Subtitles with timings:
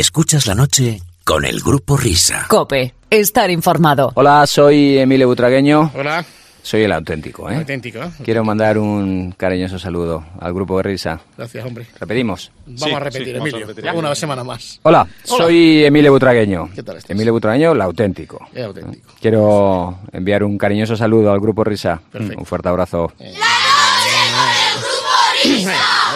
[0.00, 2.46] Escuchas la noche con el grupo Risa.
[2.48, 4.12] Cope, estar informado.
[4.14, 5.90] Hola, soy Emilio Butragueño.
[5.96, 6.24] Hola,
[6.62, 7.56] Soy el auténtico, ¿eh?
[7.56, 7.98] auténtico.
[8.00, 8.10] ¿eh?
[8.24, 11.20] Quiero mandar un cariñoso saludo al grupo de risa.
[11.36, 11.88] Gracias, hombre.
[11.98, 12.52] Repetimos.
[12.66, 13.66] Vamos Sí, a repetir, sí, a Emilio.
[13.66, 13.90] repetir.
[13.92, 14.78] Una semana más.
[14.84, 16.70] Hola, soy Emilio Butragueño.
[16.72, 17.10] ¿Qué tal estás?
[17.10, 18.46] Emilio Butragueño, el auténtico.
[18.54, 19.12] Es auténtico.
[19.20, 22.00] Quiero enviar un cariñoso saludo al grupo Risa.
[22.12, 22.38] Perfecto.
[22.38, 23.12] Un fuerte abrazo.
[23.18, 24.36] Eh, un fuerte Qué abrazo.
[24.36, 25.70] majo, Emilio.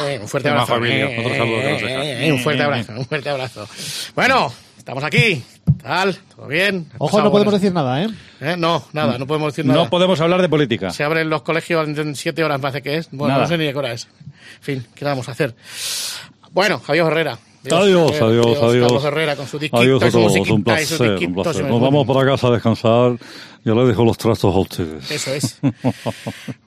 [0.09, 2.05] Eh, Otro saludo que nos eh, deja.
[2.27, 3.69] eh, un fuerte abrazo, un fuerte abrazo.
[4.15, 5.43] Bueno, estamos aquí.
[5.83, 6.17] ¿Tal?
[6.35, 6.87] ¿Todo bien?
[6.93, 8.09] ¿Has Ojo, no podemos decir nada, ¿eh?
[8.41, 8.57] ¿Eh?
[8.59, 9.83] No, nada, no podemos decir nada.
[9.83, 10.91] No podemos hablar de política.
[10.91, 13.09] Se abren los colegios en siete horas, me parece que es.
[13.11, 13.43] Bueno, Nada.
[13.43, 14.09] no sé ni de qué hora es.
[14.57, 15.55] En fin, ¿qué vamos a hacer?
[16.53, 17.39] Bueno, adiós Herrera.
[17.71, 18.87] Adiós, adiós, adiós.
[18.87, 21.65] Carlos Herrera con su disquito Adiós a su todos, musiquita un placer, un placer.
[21.65, 23.17] Nos vamos para casa a descansar.
[23.65, 25.11] Yo le dejo los trastos a ustedes.
[25.11, 25.59] Eso es.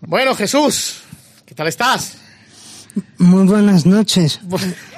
[0.02, 1.02] bueno, Jesús,
[1.46, 2.18] ¿qué tal estás?
[3.18, 4.40] Muy buenas noches.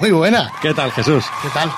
[0.00, 0.50] Muy buena.
[0.62, 1.24] ¿Qué tal, Jesús?
[1.42, 1.70] ¿Qué tal?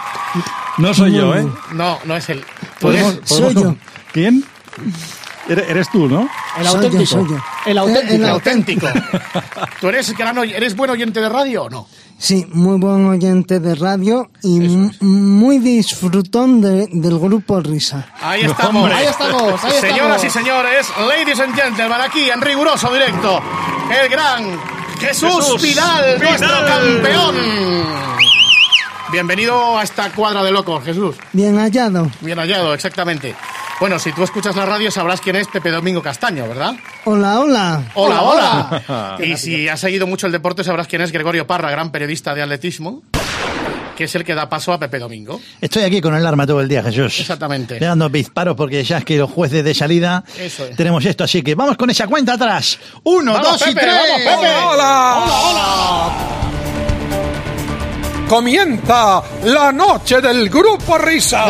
[0.79, 1.47] No soy yo, ¿eh?
[1.73, 2.41] No, no es él.
[2.81, 3.77] Tú ¿Podemos- eres Soy yo.
[4.13, 4.45] ¿Quién?
[5.49, 6.29] Eres, eres tú, ¿no?
[6.59, 7.07] El Soy yo, auténtico.
[7.07, 7.37] soy yo.
[7.67, 8.15] El auténtico.
[8.15, 8.87] el auténtico.
[9.81, 10.15] ¿Tú eres,
[10.55, 11.87] eres buen oyente de radio o no?
[12.19, 15.03] Sí, muy buen oyente de radio y es.
[15.03, 18.07] muy disfrutón de- del grupo Risa.
[18.23, 18.91] Ahí estamos.
[18.93, 20.25] Ahí estamos, ahí Señoras estamos.
[20.25, 23.41] y señores, ladies and gentlemen, aquí en riguroso directo,
[24.05, 24.45] el gran
[24.99, 27.37] Jesús, Jesús Vidal, nuestro campeón.
[29.11, 31.17] Bienvenido a esta cuadra de locos, Jesús.
[31.33, 32.11] Bien hallado.
[32.21, 33.35] Bien hallado, exactamente.
[33.81, 36.75] Bueno, si tú escuchas la radio sabrás quién es Pepe Domingo Castaño, ¿verdad?
[37.05, 37.83] Hola, hola.
[37.95, 39.17] Hola, Hola, hola.
[39.25, 42.43] y si has seguido mucho el deporte sabrás quién es Gregorio Parra, gran periodista de
[42.43, 43.03] atletismo,
[44.03, 45.41] que es el que da paso a Pepe Domingo.
[45.61, 47.21] Estoy aquí con el arma todo el día, Jesús.
[47.21, 47.79] Exactamente.
[47.79, 50.75] Dando disparos porque ya es que los jueces de salida Eso es.
[50.75, 52.81] tenemos esto, así que vamos con esa cuenta atrás.
[53.05, 53.95] Uno, ¡Vamos, dos y tres.
[53.95, 54.43] ¡Vamos,
[58.17, 58.29] Pepe!
[58.29, 61.45] Comienza la noche del grupo Risa.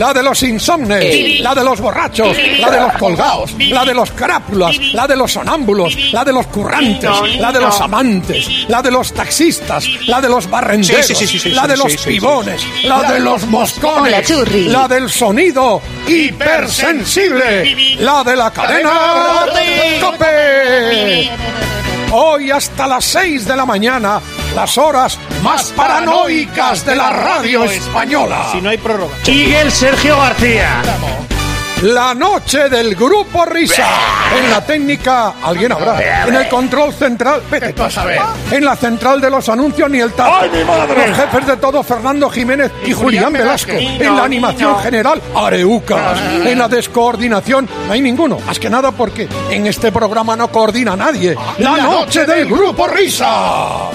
[0.00, 4.10] La de los insomnes, la de los borrachos, la de los colgados, la de los
[4.12, 8.90] carápulas, la de los sonámbulos, la de los currantes, la de los amantes, la de
[8.90, 13.12] los taxistas, la de los barrenderos, Sí, sí, sí, sí, la de los pibones, la
[13.12, 14.30] de los moscones,
[14.68, 19.44] la del sonido hipersensible, la de la cadena
[20.00, 21.30] Cope.
[22.12, 24.18] Hoy hasta las 6 de la mañana,
[24.54, 28.48] las horas más paranoicas de la radio española.
[28.52, 29.14] Si no hay prórroga.
[29.26, 30.82] Miguel Sergio García.
[31.82, 33.88] La noche del grupo Risa.
[34.36, 36.26] En la técnica, alguien habrá.
[36.26, 38.20] En el control central, vete tú a saber.
[38.50, 40.46] En la central de los anuncios, ni el tato.
[40.46, 43.72] Los jefes de todo, Fernando Jiménez y, Julián Velasco.
[43.72, 46.20] En la animación general, Areucas.
[46.44, 48.38] En la descoordinación, no hay ninguno.
[48.40, 51.34] Más que nada porque en este programa no coordina nadie.
[51.58, 53.88] La noche del grupo Risa.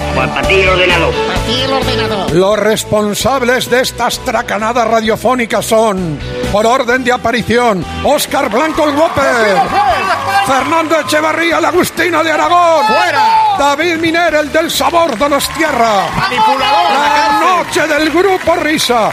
[2.34, 6.18] Los responsables de estas tracanadas radiofónicas son,
[6.52, 9.58] por orden de aparición, Óscar Blanco el Whopper,
[10.46, 12.86] Fernando Echevarría el Agustino de Aragón,
[13.58, 16.08] David Miner el del Sabor Donostierra,
[16.60, 19.12] la noche del Grupo Risa.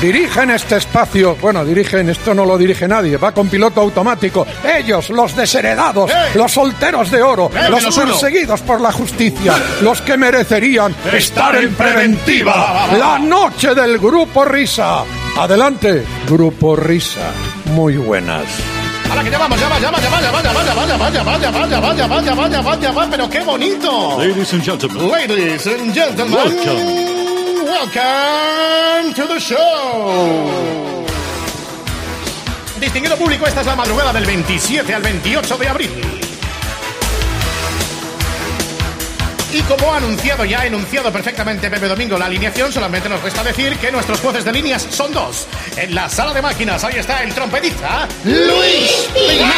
[0.00, 4.46] Dirigen este espacio, bueno, dirigen, esto no lo dirige nadie, va con piloto automático.
[4.62, 10.94] Ellos, los desheredados, los solteros de oro, los perseguidos por la justicia, los que merecerían
[11.10, 12.88] estar en preventiva.
[12.98, 15.02] La noche del Grupo Risa.
[15.38, 17.30] Adelante, Grupo Risa.
[17.66, 18.46] Muy buenas.
[19.10, 20.96] Ahora que ya vamos, ya va, ya va, ya va, ya va, ya va, ya
[20.96, 22.80] va, ya va, ya va, ya va, ya va, ya va, ya va, ya va,
[22.80, 24.18] ya va, pero qué bonito.
[24.18, 25.10] Ladies and gentlemen.
[25.10, 27.64] Ladies and gentlemen, Welcome.
[27.66, 31.04] welcome to the show.
[32.80, 36.15] Distinguido público, esta es la madrugada del 27 al 28 de abril.
[39.56, 43.42] Y como ha anunciado ya, ha enunciado perfectamente Pepe Domingo la alineación, solamente nos resta
[43.42, 45.46] decir que nuestros jueces de líneas son dos.
[45.78, 49.56] En la sala de máquinas, ahí está el trompetista Luis Pinar.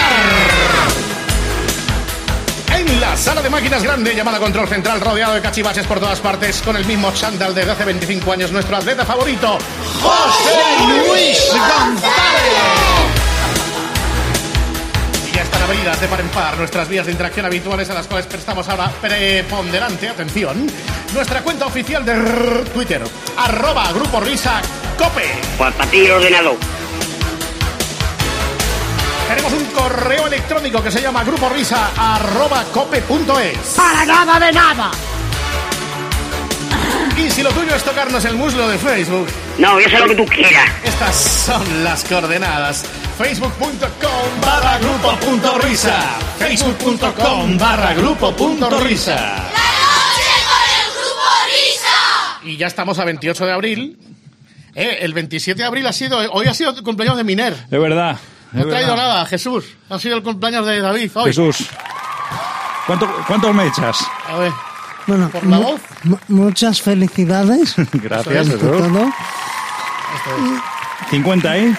[2.77, 6.63] En la sala de máquinas grande llamada Control Central, rodeado de cachivaches por todas partes,
[6.63, 9.59] con el mismo chándal desde hace 25 años, nuestro atleta favorito,
[10.01, 13.18] José Luis González.
[15.39, 18.27] Ya están abridas de par en par nuestras vías de interacción habituales a las cuales
[18.27, 20.67] prestamos ahora preponderante atención.
[21.15, 23.01] Nuestra cuenta oficial de Twitter,
[23.37, 24.61] arroba Grupo Risa
[24.99, 25.31] Cope.
[29.29, 33.59] Tenemos un correo electrónico que se llama gruporisa arroba cope.es.
[33.77, 34.91] Para nada de nada.
[37.17, 40.17] Y si lo tuyo es tocarnos el muslo de Facebook, No, yo sé lo que
[40.17, 40.69] tú quieras.
[40.83, 42.85] estas son las coordenadas.
[43.19, 45.99] Facebook.com barra grupo punto risa.
[46.39, 49.45] Facebook.com barra grupo punto risa.
[52.45, 53.99] Y ya estamos a 28 de abril.
[54.75, 57.53] Eh, el 27 de abril ha sido, hoy ha sido el cumpleaños de Miner.
[57.69, 58.17] Es verdad.
[58.53, 59.09] No he traído verdad.
[59.09, 59.65] nada, Jesús.
[59.91, 61.25] Ha sido el cumpleaños de David hoy.
[61.27, 61.67] Jesús.
[62.87, 63.99] ¿Cuánto, ¿Cuántos me echas?
[64.29, 64.53] A ver,
[65.09, 65.81] Bueno, por la voz.
[66.05, 67.75] mu- muchas felicidades.
[67.93, 68.63] Gracias, Jesús.
[68.63, 69.13] es.
[71.11, 71.77] 50 ahí.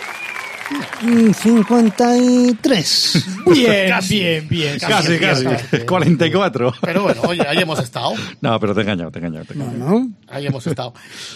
[1.02, 3.26] Mm, 53.
[3.50, 4.20] Bien, Casi.
[4.20, 4.78] bien, bien.
[4.80, 5.46] Casi, casi.
[5.46, 5.80] casi.
[5.86, 6.74] 44.
[6.82, 8.14] Pero bueno, oye, ahí hemos estado.
[8.42, 9.46] No, pero te he engañado, te he engañado.
[9.46, 9.90] te he engañado.
[10.00, 10.10] ¿No?
[10.28, 10.94] Ahí hemos estado.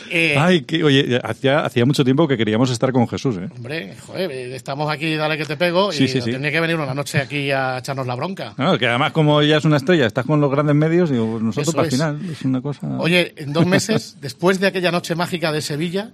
[0.10, 3.50] Eh, Ay, que, oye, hacía, hacía mucho tiempo que queríamos estar con Jesús, ¿eh?
[3.56, 5.92] Hombre, joder, eh, estamos aquí, dale que te pego.
[5.92, 6.32] Sí, y sí, sí.
[6.32, 8.54] tenía que venir una noche aquí a echarnos la bronca.
[8.58, 11.58] No, que además como ella es una estrella, estás con los grandes medios y nosotros
[11.70, 11.94] Eso para el es.
[11.94, 12.20] final.
[12.32, 12.88] Es una cosa...
[13.00, 16.12] Oye, en dos meses, después de aquella noche mágica de Sevilla,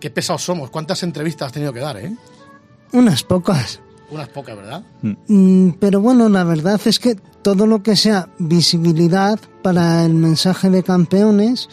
[0.00, 0.70] qué pesados somos.
[0.70, 2.12] ¿Cuántas entrevistas has tenido que dar, eh?
[2.94, 3.80] Unas pocas.
[4.10, 4.84] Unas pocas, ¿verdad?
[5.02, 10.70] Mm, Pero bueno, la verdad es que todo lo que sea visibilidad para el mensaje
[10.70, 11.68] de campeones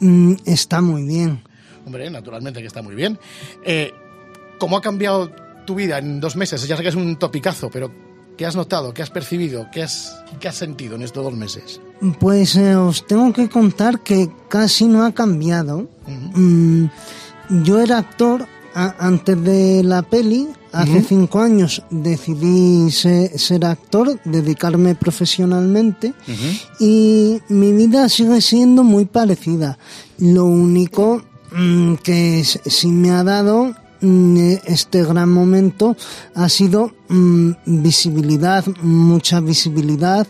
[0.00, 1.42] mm, está muy bien.
[1.86, 3.16] Hombre, naturalmente que está muy bien.
[3.64, 3.92] Eh,
[4.58, 5.30] ¿Cómo ha cambiado
[5.64, 6.66] tu vida en dos meses?
[6.66, 7.92] Ya sé que es un topicazo, pero
[8.36, 8.92] ¿qué has notado?
[8.92, 9.68] ¿Qué has percibido?
[9.72, 11.80] ¿Qué has, qué has sentido en estos dos meses?
[12.18, 15.88] Pues eh, os tengo que contar que casi no ha cambiado.
[16.34, 16.86] Mm,
[17.62, 18.46] yo era actor
[18.98, 20.48] antes de la peli.
[20.72, 26.12] Hace cinco años decidí se- ser actor, dedicarme profesionalmente
[26.78, 29.78] y mi vida sigue siendo muy parecida.
[30.18, 34.36] Lo único mm, que sí me ha dado mm,
[34.66, 35.96] este gran momento
[36.34, 40.26] ha sido mm, visibilidad, mucha visibilidad.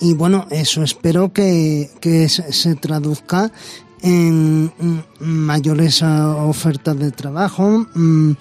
[0.00, 3.52] Y bueno, eso espero que, que se, se traduzca
[4.02, 8.32] en mm, mayores ah, ofertas de trabajo, mm,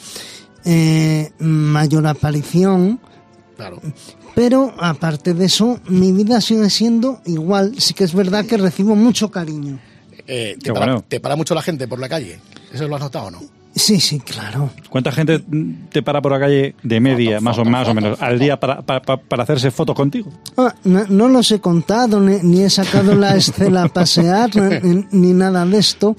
[0.65, 2.99] eh, mayor aparición.
[3.55, 3.81] Claro.
[4.35, 7.73] Pero aparte de eso, mi vida sigue siendo igual.
[7.79, 9.79] Sí que es verdad que recibo mucho cariño.
[10.27, 11.05] Eh, te, para, bueno.
[11.07, 12.39] te para mucho la gente por la calle.
[12.71, 13.56] ¿Eso lo has notado o no?
[13.77, 14.71] Sí, sí, claro.
[14.89, 15.43] ¿Cuánta gente
[15.91, 18.21] te para por la calle de media, Foto, más o foto, más o foto, menos,
[18.21, 20.31] al día para, para, hacerse fotos contigo?
[20.57, 24.49] Ah, no, no los he contado, ni, ni he sacado la escena a pasear,
[24.83, 26.15] ni, ni nada de esto.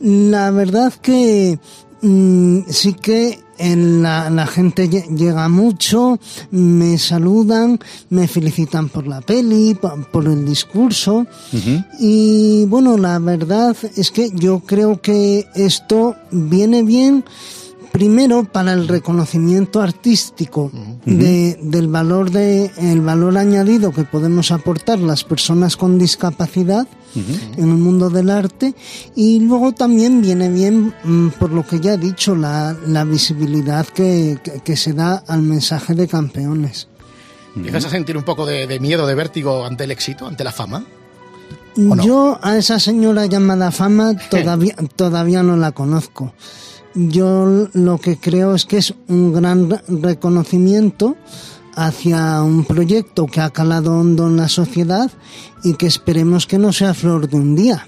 [0.00, 1.58] La verdad que
[2.02, 6.18] mm, sí que la, la gente lle- llega mucho,
[6.50, 7.78] me saludan,
[8.10, 11.26] me felicitan por la peli, po- por el discurso.
[11.98, 17.24] Y bueno, la verdad es que yo creo que esto viene bien
[17.98, 20.70] primero para el reconocimiento artístico
[21.04, 26.86] de, del valor de el valor añadido que podemos aportar las personas con discapacidad
[27.16, 28.74] en el mundo del arte
[29.16, 33.84] y luego también viene bien mm, por lo que ya he dicho la, la visibilidad
[33.86, 36.86] que, que- que se da al mensaje de campeones
[37.56, 40.52] ¿Empiezas a sentir un poco de, de miedo, de vértigo ante el éxito, ante la
[40.52, 40.84] fama?
[41.76, 42.04] no?
[42.04, 46.32] Yo a esa señora llamada fama todavía, todavía no la conozco.
[47.00, 51.16] Yo lo que creo es que es un gran re- reconocimiento
[51.76, 55.08] hacia un proyecto que ha calado hondo en la sociedad
[55.62, 57.86] y que esperemos que no sea flor de un día.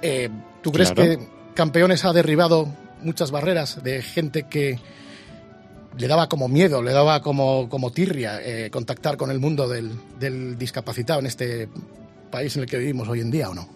[0.00, 0.30] Eh,
[0.62, 1.18] ¿Tú crees Claro.
[1.18, 2.66] que Campeones ha derribado
[3.02, 4.78] muchas barreras de gente que
[5.98, 9.90] le daba como miedo, le daba como, como tirria eh, contactar con el mundo del,
[10.18, 11.68] del discapacitado en este
[12.30, 13.68] país en el que vivimos hoy en día o no?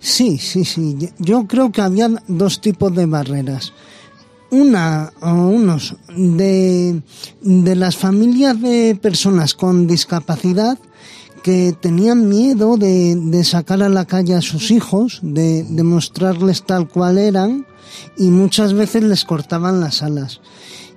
[0.00, 0.96] Sí, sí, sí.
[1.18, 3.72] Yo creo que había dos tipos de barreras.
[4.50, 7.02] Una o unos de,
[7.42, 10.78] de las familias de personas con discapacidad
[11.42, 16.64] que tenían miedo de, de sacar a la calle a sus hijos, de, de mostrarles
[16.64, 17.66] tal cual eran
[18.16, 20.40] y muchas veces les cortaban las alas.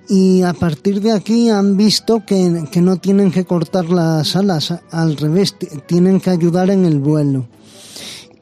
[0.09, 4.73] Y a partir de aquí han visto que, que no tienen que cortar las alas,
[4.91, 5.55] al revés,
[5.87, 7.47] tienen que ayudar en el vuelo.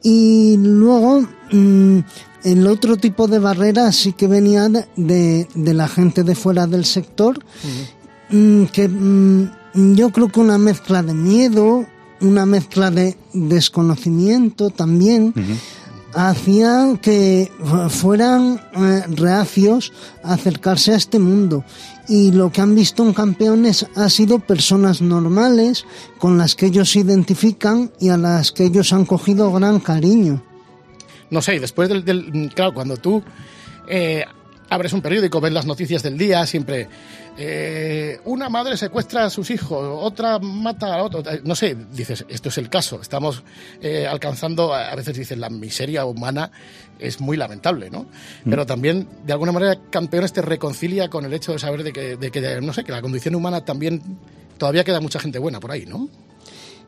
[0.02, 1.98] Y luego mm,
[2.44, 6.66] el otro tipo de barrera sí que venía de, de- de la gente de fuera
[6.66, 7.38] del sector,
[8.30, 11.84] mm, que mm, yo creo que una mezcla de miedo,
[12.20, 15.32] una mezcla de desconocimiento también,
[16.14, 21.64] hacían que fu- fueran eh, reacios a acercarse a este mundo.
[22.08, 25.84] Y lo que han visto en campeones ha sido personas normales
[26.18, 30.42] con las que ellos se identifican y a las que ellos han cogido gran cariño.
[31.30, 33.22] No sé, después del, del- claro, cuando tú
[33.86, 34.24] eh,
[34.68, 36.88] abres un periódico, ves las noticias del día, siempre
[37.38, 42.24] eh, una madre secuestra a sus hijos, otra mata a otro, eh, no sé, dices,
[42.28, 43.42] esto es el caso, estamos
[43.80, 46.50] eh, alcanzando, a veces dices, la miseria humana
[46.98, 48.06] es muy lamentable, ¿no?
[48.44, 52.16] Pero también, de alguna manera, Campeones te reconcilia con el hecho de saber de que,
[52.16, 54.02] de que, no sé, que la condición humana también,
[54.58, 56.08] todavía queda mucha gente buena por ahí, ¿no?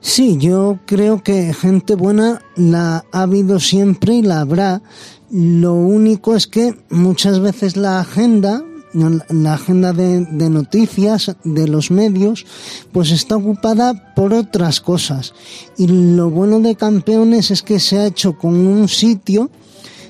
[0.02, 4.82] Sí, yo creo que gente buena la ha habido siempre y la habrá.
[5.30, 11.90] Lo único es que muchas veces la agenda, la- agenda de, de noticias de los
[11.90, 12.44] medios,
[12.92, 15.34] pues está ocupada por otras cosas.
[15.76, 19.50] Y lo bueno de Campeones es que se ha hecho con un sitio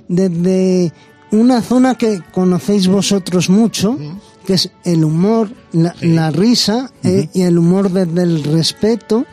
[0.08, 0.92] desde
[1.30, 3.96] una zona que conocéis vosotros mucho,
[4.46, 9.24] que es el humor, la, la risa eh, y el humor desde el respeto.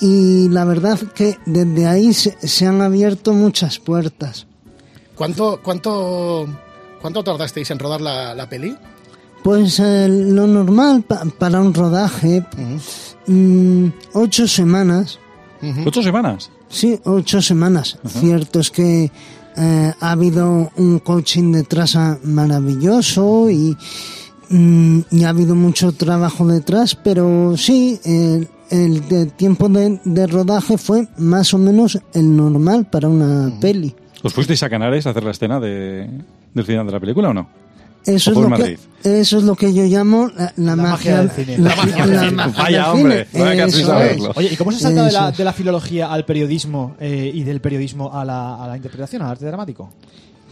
[0.00, 4.46] Y la verdad que desde ahí se, se han abierto muchas puertas.
[5.14, 6.46] ¿Cuánto, cuánto,
[7.00, 8.76] cuánto tardasteis en rodar la, la peli?
[9.42, 12.44] Pues eh, lo normal pa- para un rodaje,
[13.26, 15.18] mm, ocho semanas.
[15.84, 16.50] ¿Ocho semanas?
[16.68, 17.98] Sí, ocho semanas.
[18.06, 19.10] Cierto es que
[19.56, 23.76] eh, ha habido un coaching detrás maravilloso y,
[24.50, 30.26] mm, y ha habido mucho trabajo detrás, pero sí, el, el de tiempo de, de
[30.26, 33.94] rodaje fue más o menos el normal para una peli.
[34.22, 36.08] ¿Os fuisteis a Canales a hacer la escena de,
[36.56, 37.46] del final de la película o no?
[38.06, 41.30] Eso ¿O es, lo que, eso es lo que yo llamo la, la magia, del
[41.30, 41.58] cine.
[41.58, 42.42] La, La magia del cine.
[42.56, 44.32] Vaya, hombre, vaya que saberlo.
[44.36, 48.12] Oye, ¿y cómo se salta de de la filología al periodismo eh, y del periodismo
[48.14, 49.90] a la, a la interpretación, al arte dramático?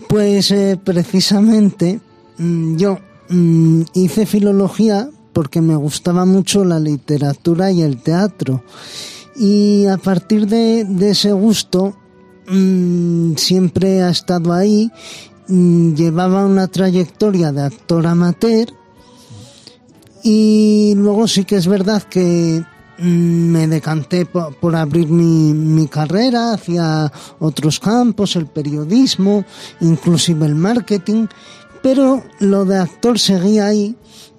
[0.09, 2.01] Pues eh, precisamente
[2.39, 8.65] mm, yo mm, hice filología porque me gustaba mucho la literatura y el teatro.
[9.37, 11.97] Y a partir de, de ese gusto
[12.49, 14.91] mm, siempre ha estado ahí.
[15.49, 18.69] Mm, Llevaba una trayectoria de actor amateur
[20.23, 22.65] y luego sí que es verdad que
[22.99, 29.45] mm, me decanté po- por, abrir mi, mi carrera hacia otros campos, el periodismo,
[29.81, 31.27] inclusive el marketing,
[31.83, 33.97] pero lo de actor seguía ahí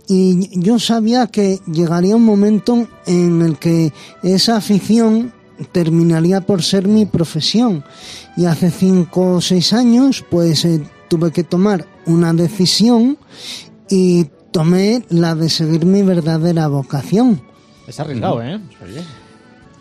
[0.08, 3.94] y yo sabía que llegaría un momento en el que
[4.24, 5.34] esa afición
[5.72, 7.84] terminaría por ser mi profesión.
[8.38, 13.18] Y hace cinco o seis años pues eh, tuve que tomar una decisión
[13.90, 17.42] y tomé la de seguir mi verdadera vocación.
[17.88, 18.60] Es arriesgado, ¿eh?
[18.84, 19.04] Oye.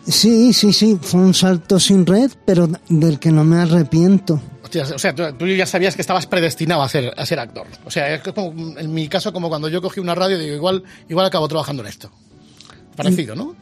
[0.07, 4.39] Sí, sí, sí, fue un salto sin red, pero del que no me arrepiento.
[4.63, 7.65] Hostias, o sea, tú, ya sabías que estabas predestinado a ser, a ser actor.
[7.85, 10.83] O sea, es como, en mi caso, como cuando yo cogí una radio, digo, igual,
[11.09, 12.11] igual acabo trabajando en esto.
[12.95, 13.55] Parecido, ¿no?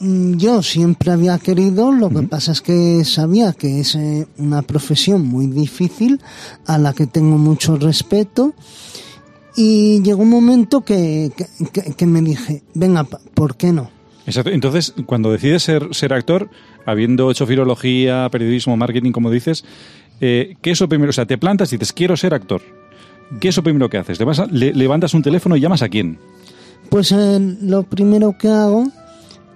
[0.00, 4.62] Mm, Yo siempre había querido, lo que pasa es que sabía que es eh, una
[4.62, 6.20] profesión muy difícil,
[6.66, 8.54] a la que tengo mucho respeto,
[9.56, 11.32] y llegó un momento que,
[11.96, 13.90] que, me dije, venga, ¿por qué no?
[14.26, 14.50] Exacto.
[14.50, 16.50] Entonces, cuando decides ser, ser actor,
[16.84, 19.64] habiendo hecho filología, periodismo, marketing, como dices,
[20.20, 21.10] eh, ¿qué es lo primero?
[21.10, 22.60] O sea, te plantas y dices, quiero ser actor.
[23.40, 24.18] ¿Qué es lo primero que haces?
[24.20, 26.18] ¿Levantas, le- levantas un teléfono y llamas a quién?
[26.90, 28.88] Pues eh, lo primero que hago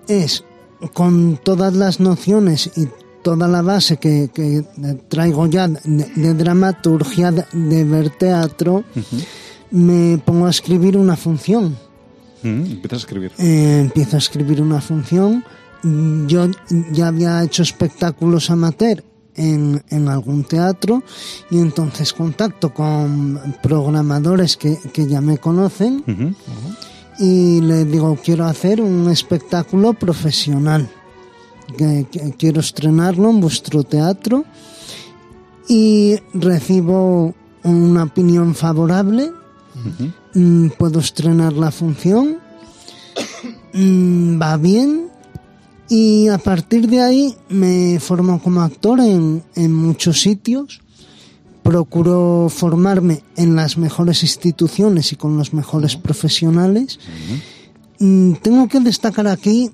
[0.09, 0.45] es,
[0.92, 2.88] con todas las nociones y
[3.23, 4.64] toda la base que, que
[5.09, 8.85] traigo ya de, de dramaturgia, de, de ver teatro,
[9.71, 11.76] me pongo a escribir una función.
[12.42, 13.33] Mm, empiezas a escribir.
[13.38, 15.45] Eh, empiezo a escribir una función.
[16.26, 16.47] Yo
[16.92, 19.02] ya había hecho espectáculos amateur
[19.35, 21.02] en, en algún teatro
[21.50, 26.04] y entonces contacto con programadores que, que ya me conocen.
[27.21, 30.89] Y les digo quiero hacer un espectáculo profesional.
[31.77, 34.45] Que, que quiero estrenarlo en vuestro teatro
[35.69, 39.31] y recibo una opinión favorable.
[40.35, 42.39] Mm, puedo estrenar la función.
[43.73, 45.11] Mm, va bien.
[45.89, 50.81] Y a partir de ahí me formo como actor en, en muchos sitios
[51.71, 56.99] procuro formarme en las mejores instituciones y con los mejores profesionales.
[58.00, 59.71] Mm, tengo que destacar aquí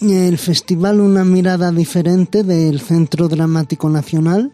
[0.00, 4.52] el festival Una mirada diferente del Centro Dramático Nacional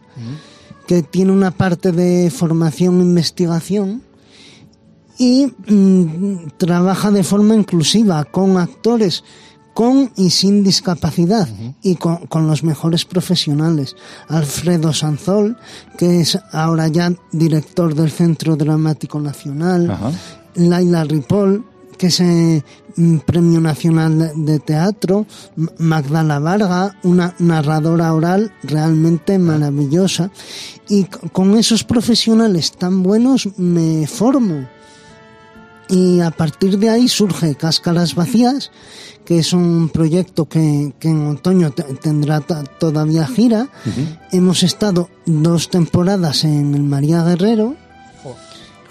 [0.87, 4.01] que tiene una parte de formación e investigación
[5.19, 9.23] y mm, trabaja de forma inclusiva con actores
[9.77, 11.47] con y sin discapacidad
[11.83, 13.95] y con, con los mejores profesionales.
[14.27, 15.55] Alfredo Sanzol,
[15.99, 19.95] que es ahora ya director del Centro Dramático Nacional.
[20.55, 21.63] Laila Ripoll,
[21.95, 22.63] que es eh,
[23.27, 25.27] Premio Nacional de, Teatro,
[25.77, 30.31] Magdala Varga, una narradora oral realmente maravillosa.
[30.89, 34.67] Y con esos profesionales tan buenos me formo.
[35.89, 38.71] Y a partir de ahí surge Cáscaras Vacías,
[39.25, 43.69] que es un proyecto que, que en otoño te- tendrá todavía gira.
[44.31, 47.75] Hemos estado dos temporadas en el María Guerrero.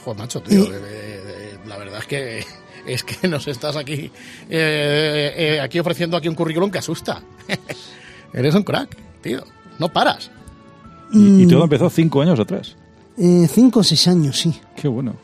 [0.04, 0.64] Joder, macho, tío.
[0.64, 2.44] de- de- de- la verdad es que
[2.86, 4.10] es que nos estás aquí
[4.48, 7.20] eh, eh, aquí ofreciendo aquí un currículum que asusta.
[8.32, 9.44] Eres un crack, tío.
[9.78, 10.30] No paras.
[11.12, 12.74] Y, y todo empezó cinco años atrás.
[13.18, 14.58] Eh, cinco o seis años, sí.
[14.76, 15.14] Qué bueno,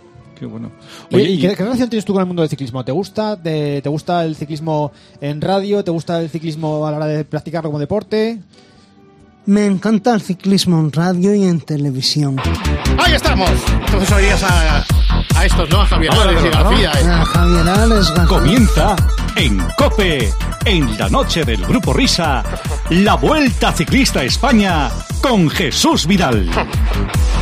[0.43, 0.71] qué bueno.
[1.13, 2.85] Oye, ¿y y- ¿qué, qué relación tienes tú con el mundo del ciclismo?
[2.85, 3.37] ¿Te gusta?
[3.41, 5.85] ¿Te, te gusta el ciclismo en radio?
[5.85, 8.41] ¿Te gusta el ciclismo a la hora de practicarlo como deporte?
[9.47, 12.37] Me encanta el ciclismo en radio y en televisión.
[12.99, 13.51] Ahí estamos.
[13.87, 14.85] Entonces oías a,
[15.37, 15.81] a estos, ¿no?
[15.83, 16.49] A Javier Álvarez y.
[16.49, 16.93] García.
[16.93, 17.09] ¿eh?
[17.11, 18.27] A Javier Alex García.
[18.27, 18.97] Comienza
[19.37, 20.29] en Cope,
[20.65, 22.45] en la noche del Grupo Risa,
[22.91, 26.49] la Vuelta Ciclista a España con Jesús Vidal.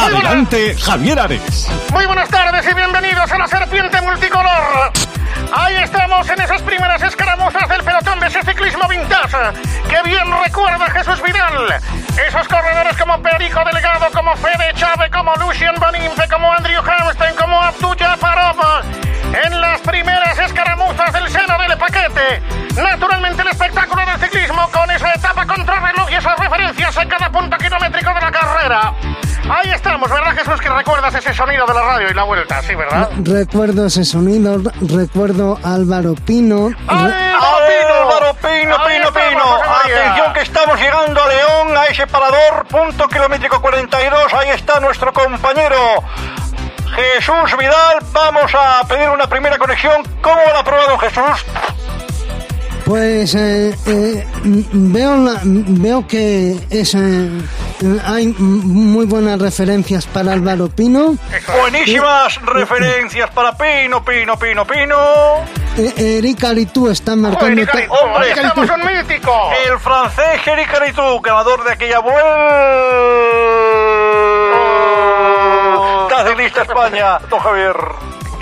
[0.00, 1.68] Adelante, Javier Ares.
[1.92, 4.92] Muy buenas tardes y bienvenidos a la Serpiente Multicolor.
[5.52, 9.36] Ahí estamos en esas primeras escaramuzas del pelotón de ese ciclismo vintage
[9.90, 11.80] que bien recuerda Jesús Vidal.
[12.26, 17.60] Esos corredores como Perico Delgado, como Fede Chave, como Lucian Banimpe, como Andrew Hamstein, como
[17.60, 18.56] Abdul Jafarov.
[19.44, 22.42] En las primeras escaramuzas del seno del paquete.
[22.82, 27.58] Naturalmente el espectáculo del ciclismo con esa etapa contrarreloj y esas referencias en cada punto
[27.58, 28.94] kilométrico de la carrera.
[29.52, 30.60] Ahí estamos, ¿verdad Jesús?
[30.60, 33.10] Que recuerdas ese sonido de la radio y la vuelta, sí, ¿verdad?
[33.24, 36.70] Recuerdo ese sonido, recuerdo Álvaro Pino.
[36.86, 39.58] Álvaro Pino, Ahí Pino, Pino.
[39.68, 40.02] María.
[40.12, 44.34] Atención que estamos llegando a León, a ese parador, punto kilométrico 42.
[44.34, 45.76] Ahí está nuestro compañero
[46.94, 47.98] Jesús Vidal.
[48.12, 50.02] Vamos a pedir una primera conexión.
[50.22, 51.44] ¿Cómo lo ha probado Jesús?
[52.84, 54.26] Pues eh, eh,
[54.72, 57.30] veo, la- veo que es, eh,
[58.04, 61.14] hay m- muy buenas referencias para Álvaro Pino.
[61.60, 64.96] Buenísimas referencias para Pino, Pino, Pino, Pino.
[65.78, 67.64] Eh, Eric Aritú está marcando...
[67.66, 69.50] ta- Hombre, estamos un mítico.
[69.66, 72.00] El francés Eric Aritou, ganador de aquella
[74.80, 77.76] vuelta ciclista España, don Javier.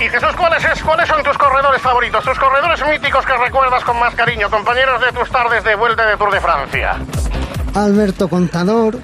[0.00, 2.23] Y Jesús, ¿cuáles, es, ¿cuáles son tus corredores favoritos?
[2.25, 6.16] Tus corredores míticos que recuerdas con más cariño, compañeros de tus tardes de vuelta de
[6.16, 6.97] Tour de Francia.
[7.85, 8.99] Alberto Contador,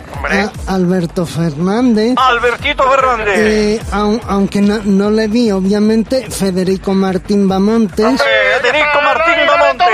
[0.66, 2.14] Alberto Fernández.
[2.16, 3.34] Albertito Fernández.
[3.36, 8.20] eh, au- aunque no, no le vi, obviamente, Federico Martín Bamontes.
[8.22, 9.88] Federico Martín Bamontes.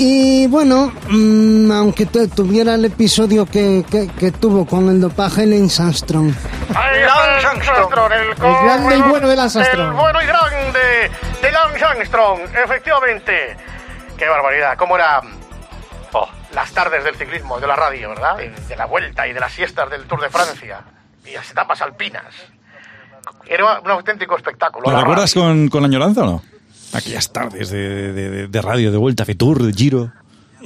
[0.00, 5.44] Y bueno, mm, aunque tu- tuviera el episodio que, que- que tuvo con el dopaje,
[5.44, 6.32] Lance Armstrong.
[6.72, 8.12] Lance Armstrong.
[8.12, 9.88] el, El grande y bueno de Lance Armstrong.
[9.88, 11.10] El bueno y grande
[11.42, 13.56] de Lance Armstrong, efectivamente.
[14.16, 15.20] Qué barbaridad, cómo era
[16.54, 18.36] las tardes del ciclismo, de la radio, ¿verdad?
[18.36, 20.80] De, de la vuelta y de las siestas del Tour de Francia.
[21.26, 22.24] Y las etapas alpinas.
[23.46, 24.90] Era un auténtico espectáculo.
[24.90, 26.42] ¿Lo recuerdas con, con añoranza o no?
[26.94, 30.10] Aquellas tardes de, de- de radio, de vuelta, de tour, de giro.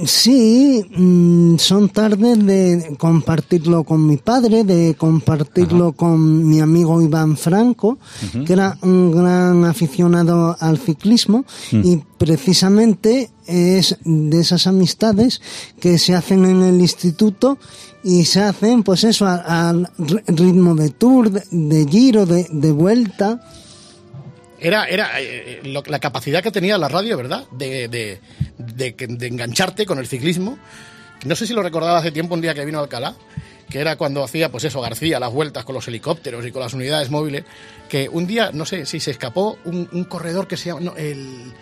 [0.04, 7.36] Sí, mm, son tardes de compartirlo con mi padre, de compartirlo con mi amigo Iván
[7.36, 7.98] Franco,
[8.46, 15.40] que era un gran aficionado al ciclismo y precisamente es de esas amistades
[15.80, 17.58] que se hacen en el instituto
[18.04, 22.72] y se hacen pues eso al ri- ritmo de tour, de, de giro, de, de
[22.72, 23.40] vuelta.
[24.62, 27.46] Era, era eh, lo- la capacidad que tenía la radio, ¿verdad?
[27.50, 30.58] De, de engancharte con el ciclismo.
[31.24, 33.14] No sé si lo recordaba hace tiempo, un día que vino a Alcalá,
[33.68, 36.74] que era cuando hacía, pues eso, García, las vueltas con los helicópteros y con las
[36.74, 37.44] unidades móviles,
[37.88, 40.80] que un día, no sé si se escapó un, un corredor que se llama...
[40.80, 41.52] no, el,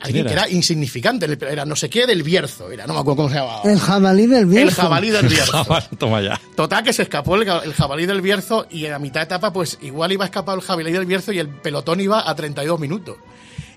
[0.00, 0.44] alguien que era?
[0.44, 3.62] era insignificante, era no sé qué del Bierzo, era, no me acuerdo cómo se llamaba.
[3.64, 4.68] El jabalí del viejo.
[4.68, 5.66] El jabalí del Bierzo.
[5.98, 6.40] Toma ya.
[6.56, 9.78] Total, que se escapó el jabalí del Bierzo y en la mitad de etapa, pues
[9.82, 13.16] igual iba a escapar el jabalí del Bierzo y el pelotón iba a 32 minutos.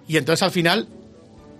[0.08, 0.88] Y entonces al final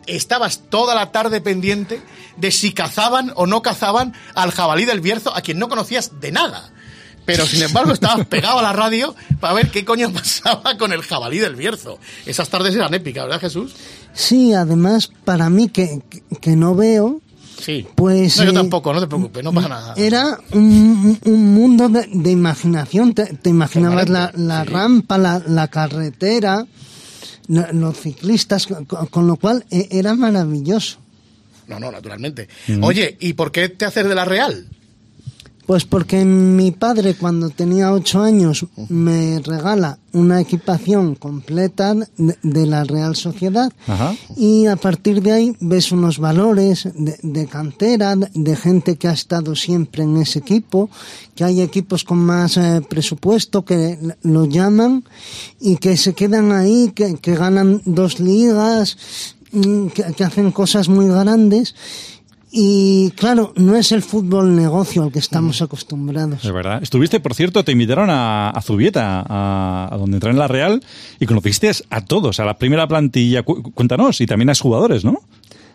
[0.08, 2.02] estabas toda la tarde pendiente
[2.38, 6.32] de si cazaban o no cazaban al jabalí del Bierzo, a quien no conocías de
[6.32, 6.72] nada.
[7.26, 11.02] Pero sin embargo estabas pegado a la radio para ver qué coño pasaba con el
[11.02, 12.00] jabalí del Bierzo.
[12.26, 13.76] Esas tardes eran épicas, ¿verdad, Jesús?
[14.14, 16.02] Sí, además, para mí que,
[16.42, 17.22] que- no veo,
[17.60, 17.86] Sí.
[17.94, 19.94] Pues, No, yo eh, tampoco, no te preocupes, no pasa nada.
[19.96, 23.14] Era un, un mundo de, de imaginación.
[23.14, 26.66] Te, te imaginabas la, la rampa, la, la carretera,
[27.48, 30.98] la- los ciclistas, con, con lo cual eh, era maravilloso.
[31.68, 32.50] No, no, naturalmente.
[32.82, 34.66] Oye, ¿y por qué te haces de la Real?
[35.66, 42.66] Pues porque mi padre cuando tenía ocho años me regala una equipación completa de, de
[42.66, 44.16] la Real Sociedad Ajá.
[44.36, 49.08] y a partir de ahí ves unos valores de, de cantera, de, de gente que
[49.08, 50.90] ha estado siempre en ese equipo,
[51.36, 55.04] que hay equipos con más eh, presupuesto que lo llaman
[55.60, 58.98] y que se quedan ahí, que, que ganan dos ligas,
[59.52, 61.76] mm, que, que hacen cosas muy grandes.
[62.54, 66.44] Y claro, no es el fútbol negocio al que estamos acostumbrados.
[66.44, 66.84] Es verdad.
[66.84, 70.84] Estuviste, por cierto, te invitaron a, a Zubieta, a, a donde entré en la Real,
[71.20, 73.44] y conociste a todos, a la primera plantilla.
[73.44, 75.20] Cu- Cuéntanos, y también a los jugadores, ¿no?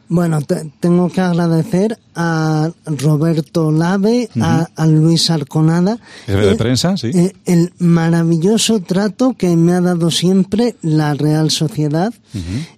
[0.08, 5.98] Bueno, te- tengo que agradecer a Roberto Lave, a, a Luis Arconada.
[6.26, 7.08] Jefe de eh, prensa, sí.
[7.12, 12.12] eh, el maravilloso trato que me ha dado siempre la Real Sociedad.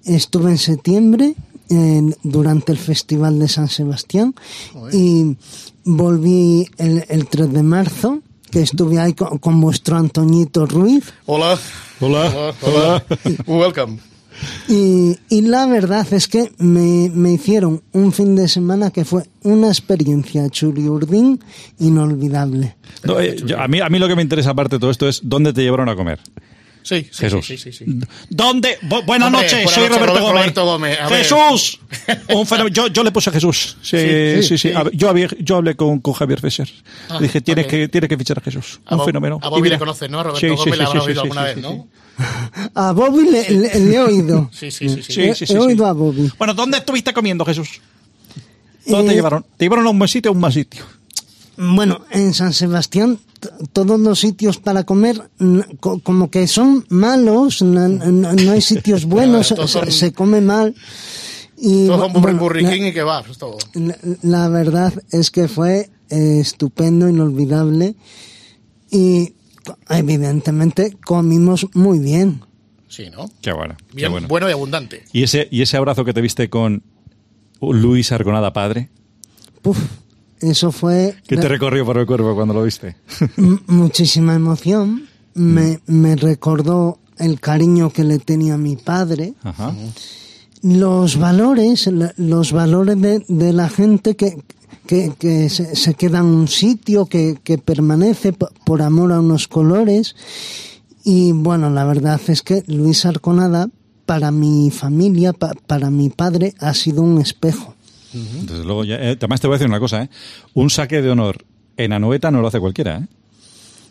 [0.04, 1.34] Estuve en septiembre
[1.68, 4.34] en- durante el Festival de San Sebastián
[4.92, 5.36] y
[5.84, 11.04] volví el, el 3 de marzo, que estuve ahí con, con vuestro Antoñito Ruiz.
[11.26, 11.58] Hola.
[12.00, 12.54] Hola.
[12.62, 13.04] Hola.
[13.46, 13.98] Welcome.
[14.68, 19.24] Y, y la verdad es que me, me hicieron un fin de semana que fue
[19.42, 21.40] una experiencia churiurdín
[21.80, 22.76] inolvidable.
[23.04, 25.08] No, eh, yo- a, mí, a mí lo que me interesa aparte de todo esto
[25.08, 26.20] es dónde te llevaron a comer.
[26.88, 27.46] Sí, sí, Jesús.
[27.46, 27.84] sí, sí, sí.
[28.30, 28.78] ¿Dónde?
[28.82, 30.40] Bu- buenas Hombre, noches, buenas soy noches, Roberto, Gómez.
[30.40, 30.98] Roberto Gómez.
[31.08, 31.80] Jesús,
[32.34, 32.74] un fenómeno.
[32.74, 33.76] Yo, yo le puse a Jesús.
[33.82, 34.58] Sí, sí, sí.
[34.58, 34.72] sí.
[34.72, 36.68] A ver, Yo, había- yo hablé con, con Javier Fischer.
[37.10, 38.80] Ah, Dije, tienes, que, tienes que fichar a Jesús.
[38.86, 39.38] A Un Bob- fenómeno.
[39.42, 40.22] a Bobby mira- le conoces, ¿no?
[40.22, 41.88] Roberto Sí, sí, Gómez sí, le habrá sí, oído sí, alguna sí, vez, sí, ¿no?
[42.74, 44.50] A Bobby le, le- le he oído.
[44.54, 45.02] Sí, sí, sí.
[45.02, 45.12] sí.
[45.12, 45.62] Sí, He- sí, sí, he sí.
[45.62, 46.32] oído a Bobby.
[46.38, 47.80] Bueno, ¿dónde estuviste comiendo, Jesús?
[48.86, 49.44] ¿Dónde te Eh, llevaron?
[49.56, 50.84] ¿Te llevaron a un buen sitio o a un mal sitio?
[51.58, 53.18] Bueno, en San Sebastián
[53.72, 55.30] todos los sitios para comer
[55.80, 60.40] co- como que son malos, no, no- no hay sitios buenos, se, son- se come
[60.40, 60.74] mal.
[61.60, 63.58] Y Todos son bueno, Burri la- y kebabs, todo.
[63.74, 67.96] La, la verdad es que fue eh, estupendo, inolvidable
[68.90, 69.34] y
[69.90, 72.40] evidentemente comimos muy bien.
[72.88, 73.28] Sí, ¿no?
[73.42, 73.76] Qué bueno.
[73.90, 74.28] qué Bien, bueno.
[74.28, 75.04] bueno y abundante.
[75.12, 76.82] ¿Y, ese, ¿Y ese abrazo que te viste con
[77.60, 78.88] Luis Arconada padre?
[79.62, 79.78] Puf,
[80.40, 82.96] eso fue ¿Qué te recorrió por el cuerpo cuando lo viste?
[83.66, 85.04] muchísima emoción.
[85.34, 89.34] Me, me recordó el cariño que le tenía a mi padre.
[89.42, 89.72] Ajá.
[90.62, 94.42] los valores, los valores de, de la gente que,
[94.86, 99.46] que, que se, se queda en un sitio, que, que permanece por amor a unos
[99.46, 100.16] colores.
[101.04, 103.68] Y bueno, la verdad es que Luis Arconada,
[104.06, 107.74] para mi familia, pa- para mi padre, ha sido un espejo.
[108.12, 110.10] Desde luego, ya, eh, además te voy a decir una cosa, ¿eh?
[110.54, 111.44] Un saque de honor
[111.76, 113.06] en Anoeta no lo hace cualquiera, ¿eh?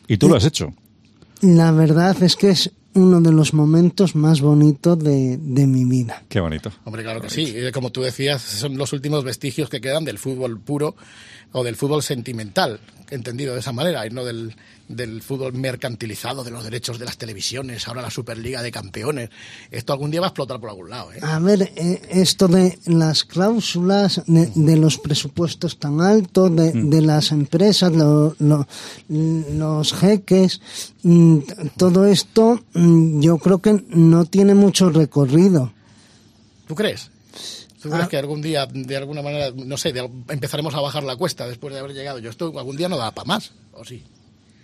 [0.07, 0.73] Y tú lo has hecho.
[1.41, 6.23] La verdad es que es uno de los momentos más bonitos de, de mi vida.
[6.29, 6.71] Qué bonito.
[6.83, 7.55] Hombre, claro que sí.
[7.73, 10.95] Como tú decías, son los últimos vestigios que quedan del fútbol puro
[11.51, 12.79] o del fútbol sentimental,
[13.11, 14.55] entendido de esa manera, y no del,
[14.87, 19.29] del fútbol mercantilizado, de los derechos de las televisiones, ahora la Superliga de Campeones.
[19.71, 21.19] Esto algún día va a explotar por algún lado, ¿eh?
[21.21, 27.01] A ver, eh, esto de las cláusulas, de, de los presupuestos tan altos, de, de
[27.01, 28.67] las empresas, lo- lo-
[29.09, 30.61] los jeques,
[31.03, 31.39] mm,
[31.77, 35.73] todo esto mm, yo creo que no tiene mucho recorrido.
[36.67, 37.11] ¿Tú crees?
[37.81, 41.15] ¿Tú crees que algún día, de alguna manera, no sé, de empezaremos a bajar la
[41.15, 42.19] cuesta después de haber llegado?
[42.19, 44.03] Yo esto algún día no da para más, ¿o sí?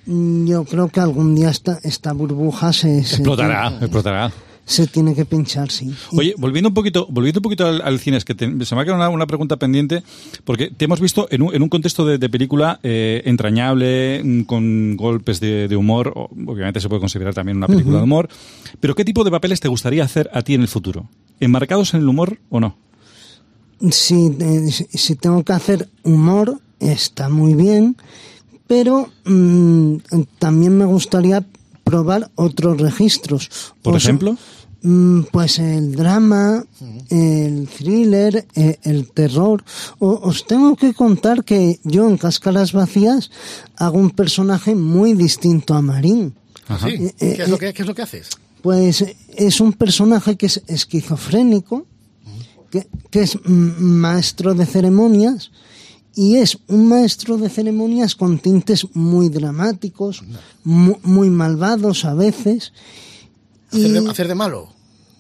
[0.06, 4.32] Mm, Yo creo que algún día esta, esta burbuja se, se, Explotará, explotará.
[4.66, 5.94] se tiene que pinchar, sí.
[6.12, 8.82] Oye, volviendo un poquito, volviendo un poquito al, al cine, es que te- se me
[8.82, 10.04] ha quedado una, una pregunta pendiente,
[10.44, 14.42] porque te hemos visto en un, en un contexto de, de película eh, entrañable, mm,
[14.44, 18.28] con golpes de, de humor, obviamente se puede considerar también una película de humor,
[18.80, 21.08] pero ¿qué tipo de papeles te gustaría hacer a ti en el futuro?
[21.40, 22.78] ¿Enmarcados en el humor o no?
[23.92, 27.98] si, eh, si- si tengo que hacer humor, está muy bien,
[28.68, 29.96] pero mm,
[30.40, 31.46] también me gustaría
[31.84, 33.50] probar otros registros.
[33.82, 34.38] Por O sea, ejemplo,
[34.82, 36.64] mm, pues el drama,
[37.10, 39.64] el thriller, eh, el terror.
[40.00, 43.32] O- os tengo que contar que yo en Cáscaras Vacías
[43.76, 46.34] hago un personaje muy distinto a Marín.
[46.68, 46.88] Ajá.
[46.88, 46.94] ¿Sí?
[46.96, 48.30] Eh, eh, ¿Qué, es lo que, ¿Qué es lo que haces?
[48.62, 49.04] Pues
[49.36, 51.86] es un personaje que es esquizofrénico,
[52.72, 55.52] que, que es mm, maestro de ceremonias
[56.16, 60.24] y es un maestro de ceremonias con tintes muy dramáticos,
[60.64, 62.72] mu- muy, malvados a veces.
[63.72, 64.70] ¿Hacer, Y de, hacer de malo?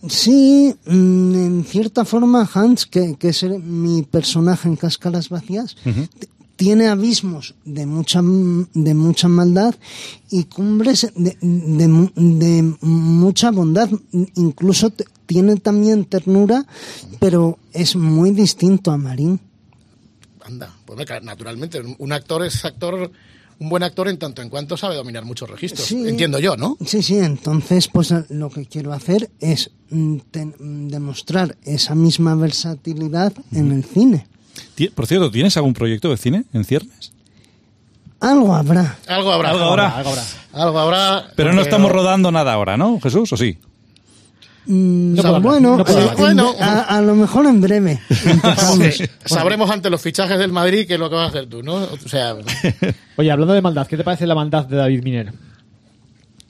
[0.07, 5.75] sí, mm, en cierta forma Hans, que, que es mi personaje en Cáscaras Vacías,
[6.55, 9.73] tiene abismos de mucha de mucha maldad
[10.29, 13.89] y cumbres de, de de mucha bondad
[14.35, 14.93] incluso
[15.25, 16.65] tiene también ternura
[17.19, 19.39] pero es muy distinto a Marín
[20.45, 23.11] Anda, pues naturalmente, un actor es actor,
[23.59, 25.87] un buen actor en tanto en cuanto sabe dominar muchos registros.
[25.87, 26.07] Sí.
[26.07, 26.77] Entiendo yo, ¿no?
[26.85, 32.35] sí sí entonces pues lo que quiero hacer es mm, ten- mm, demostrar esa misma
[32.35, 34.27] versatilidad en el cine
[34.95, 37.11] por cierto, ¿tienes algún proyecto de cine en ciernes?
[38.19, 39.49] algo habrá Algo habrá.
[39.49, 39.89] Algo habrá.
[39.97, 40.23] Algo habrá.
[40.53, 41.31] Algo habrá.
[41.35, 43.31] Pero no estamos rodando nada ahora, ¿no, Jesús?
[43.33, 43.57] ¿O sí?
[44.65, 46.55] Mm, No bueno, no eh, Bueno.
[46.59, 47.99] a, a lo mejor en breve
[49.25, 51.75] Sabremos ante los fichajes del Madrid qué es lo que vas a hacer tú, ¿no?
[51.75, 52.35] O sea,
[53.17, 55.33] Oye, hablando de maldad, ¿qué te parece la maldad de David Miner?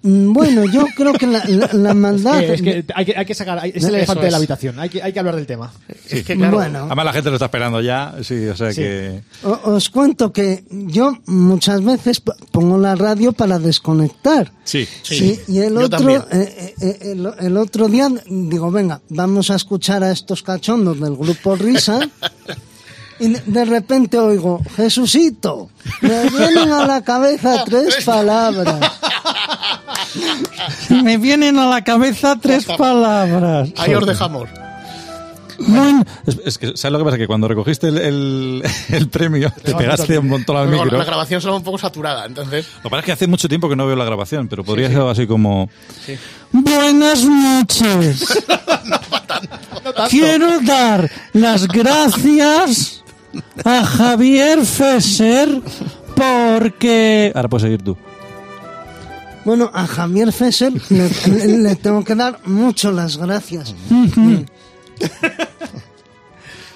[0.04, 2.44] Mm, Bueno, yo creo que la, la- la maldad...
[2.44, 4.42] Es que, es que hay, que hay que sacar, es el elefante de la es.
[4.42, 5.72] habitación, hay que, hay que hablar del tema.
[6.10, 8.82] Es que, claro, Bueno, Además la gente lo está esperando ya, sí, o sea Sí.
[8.82, 9.22] que...
[9.44, 14.52] o- os cuento que yo muchas veces pongo la radio para desconectar.
[14.66, 14.88] Sí.
[15.04, 16.22] Sí, y el yo otro, también.
[16.32, 21.16] eh, eh, el, el otro día digo, venga, vamos a escuchar a estos cachondos del
[21.16, 22.00] grupo Risa.
[23.24, 25.70] Y de- repente oigo, Jesucito,
[26.02, 28.80] me vienen a la cabeza tres palabras.
[30.90, 33.70] Me vienen a la cabeza tres palabras.
[33.78, 34.50] ahí os dejamos.
[35.66, 37.18] Bueno, Es, es que, ¿sabes lo que pasa?
[37.18, 40.98] Que cuando recogiste el, el- el premio, te pegaste un montón al micro.
[40.98, 42.66] la grabación sonaba un poco saturada, entonces.
[42.78, 44.88] Lo que pasa es que hace mucho tiempo que no veo la grabación, pero podría
[44.90, 45.70] ser algo así como...
[46.52, 48.26] buenas noches.
[50.10, 53.03] Quiero dar las gracias
[53.66, 55.62] a Javier Fesser
[56.16, 57.32] porque...
[57.36, 57.98] Ahora puedes seguir tú.
[59.46, 63.76] Bueno, a Javier Fesser le, le- le tengo que dar mucho las gracias.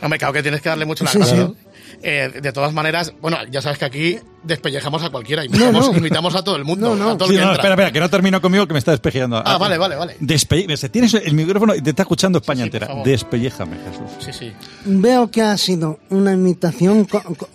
[0.02, 1.48] No me cago que tienes que darle mucho la Sí, gracia.
[1.48, 1.66] sí.
[2.03, 5.97] Eh, de todas maneras, bueno, ya sabes que aquí despellejamos a cualquiera, invitamos, no.
[5.97, 7.12] invitamos a todo el mundo, No, no.
[7.12, 7.53] a todo el Sí, que no, entra.
[7.63, 9.41] espera, espera, que no termino conmigo, que me está despellejando.
[9.43, 10.15] Ah, vale, vale, vale.
[10.19, 12.88] Despe Tienes el micrófono y te está escuchando España Sí, entera.
[13.03, 14.25] Despelléjame, Jesús.
[14.25, 14.53] Sí, sí.
[14.86, 17.05] Veo que ha sido una imitación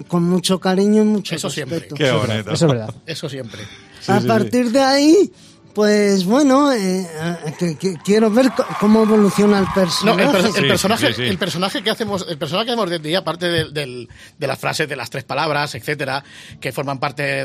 [0.08, 1.78] con, mucho cariño y mucho Eso siempre.
[1.78, 1.94] respeto.
[1.94, 2.52] Qué bonito.
[2.52, 2.94] Eso es verdad.
[3.06, 3.62] Eso siempre.
[4.08, 5.32] a sí, partir de ahí,
[5.74, 7.00] pues bueno, eh,
[7.46, 10.22] eh, que- que quiero ver cómo evoluciona el No, personaje.
[10.24, 11.22] el, per- el Sí, personaje, sí, sí.
[11.22, 14.08] el personaje que hacemos, el personaje que hacemos desde ahí, aparte de
[14.38, 16.22] las frases, de las tres palabras, etcétera,
[16.60, 17.44] que forman parte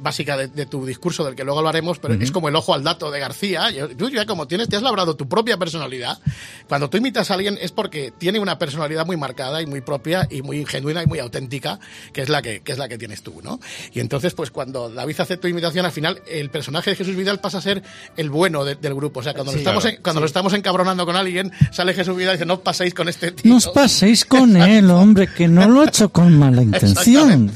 [0.00, 2.82] básica de, de tu discurso, del que luego hablaremos, pero es como el ojo al
[2.84, 3.68] dato de García.
[3.96, 6.18] Tú ya como tienes, te has labrado tu propia personalidad.
[6.68, 10.26] Cuando tú imitas a alguien es porque tiene una personalidad muy marcada y muy propia
[10.30, 11.78] y muy genuina y muy auténtica,
[12.12, 13.60] que es la que, que es la que tienes tú, ¿no?
[13.92, 17.40] Y entonces, pues cuando David hace tu imitación, al final el personaje de Jesús Vidal
[17.40, 17.82] pasa a ser
[18.16, 19.20] el bueno de- del grupo.
[19.20, 19.96] O sea, cuando, Sí, lo estamos claro.
[19.96, 22.94] en- cuando lo estamos encabronando con alguien, sale Jesús Vidal y dice, no os paséis
[22.94, 23.50] con este tío.
[23.50, 27.52] no os paséis con él, hombre, que no lo he hecho con mala intención.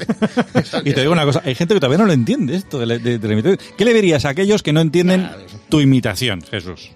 [0.85, 2.99] Y te digo una cosa, hay gente que todavía no lo entiende esto de la,
[2.99, 3.59] de- de la imitación.
[3.77, 5.29] ¿Qué le dirías a aquellos que no entienden
[5.69, 6.91] tu imitación, Jesús?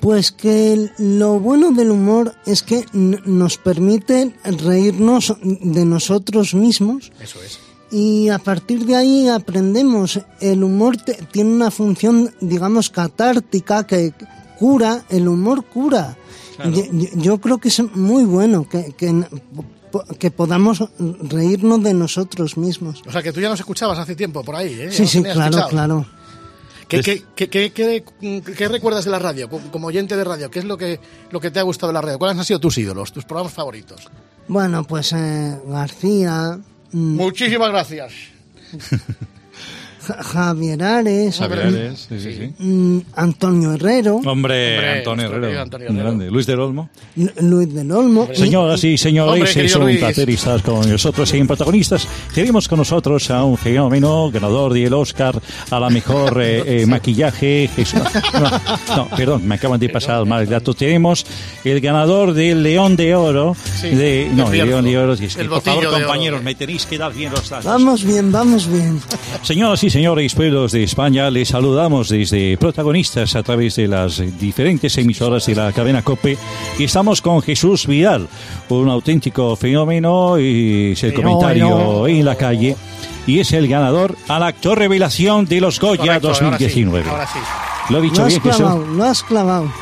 [0.00, 7.42] Pues que lo bueno del humor es que nos permite reírnos de nosotros mismos Eso
[7.42, 7.58] es.
[7.90, 10.20] Y a partir de ahí aprendemos.
[10.40, 14.12] El humor te- tiene una función, digamos, catártica que
[14.58, 16.16] cura, el humor cura.
[16.64, 19.24] Yo, yo- yo creo que es muy bueno que, que,
[20.18, 23.02] que podamos reírnos de nosotros mismos.
[23.06, 24.90] O sea, que tú ya nos escuchabas hace tiempo por ahí, ¿eh?
[24.90, 25.68] Sí, sí, claro, fichado.
[25.68, 26.06] claro.
[26.88, 27.70] ¿Qué, qué, qué, qué-
[28.20, 29.48] qué- qué recuerdas de la radio?
[29.70, 30.98] Como, oyente de radio, ¿qué es lo que,
[31.30, 32.18] lo que te ha gustado de la radio?
[32.18, 34.08] ¿Cuáles han sido tus ídolos, tus programas favoritos?
[34.48, 36.58] Bueno, pues eh, García,
[36.92, 38.12] Muchísimas gracias.
[40.08, 42.52] Ja- Javier Ares, Javier Ares, sí, sí, sí.
[42.64, 45.60] mm, Antonio Herrero, Hombre, Hombre, Antonio Herrero.
[45.62, 46.02] Antonio Herrero.
[46.02, 46.30] grande.
[46.30, 46.88] Luis del Olmo.
[47.16, 48.28] Lu- Luis del Olmo.
[48.32, 49.98] y- Señoras y señores, Hombre, es un Luis.
[49.98, 52.06] placer estar con nosotros en protagonistas.
[52.34, 55.40] Tenemos con nosotros a un fenómeno ganador del Oscar
[55.70, 57.68] a la mejor eh, eh, maquillaje.
[58.34, 60.72] No, no, perdón, me acaban de pasar mal el dato.
[60.74, 61.26] Tenemos
[61.64, 63.56] el ganador del León de Oro.
[63.80, 64.98] Sí, de, no, el León de.
[64.98, 65.12] Oro.
[65.14, 66.44] es que, por favor, compañeros, Oro.
[66.44, 67.64] me tenéis que dar bien los datos.
[67.66, 69.00] Vamos bien, vamos bien.
[69.42, 69.97] Señoras y señores,
[70.36, 75.72] pueblos de España, les saludamos desde protagonistas a través de las diferentes emisoras de la
[75.72, 76.38] cadena COPE
[76.78, 78.28] y estamos con Jesús Vidal,
[78.68, 81.38] un auténtico fenómeno y es el Fenómeno.
[81.38, 82.76] comentario en la calle
[83.26, 87.10] y es el ganador al actor revelación de los Goya Correcto, ahora sí, 2019.
[87.10, 87.38] Ahora sí.
[87.90, 88.56] Lo he dicho Lo has bien, Jesús.
[88.58, 89.72] clavado, lo has clavado.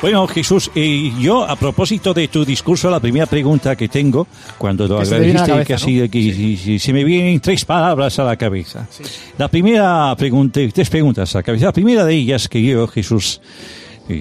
[0.00, 4.88] Bueno, Jesús, eh, yo a propósito de tu discurso, la primera pregunta que tengo, cuando
[4.88, 5.76] lo Que agradeciste, que ¿no?
[5.76, 8.88] así, que si- si- se me vienen tres palabras a la cabeza.
[9.36, 11.66] La primera pregunta, tres preguntas a la cabeza.
[11.66, 13.42] La primera de ellas que yo, Jesús,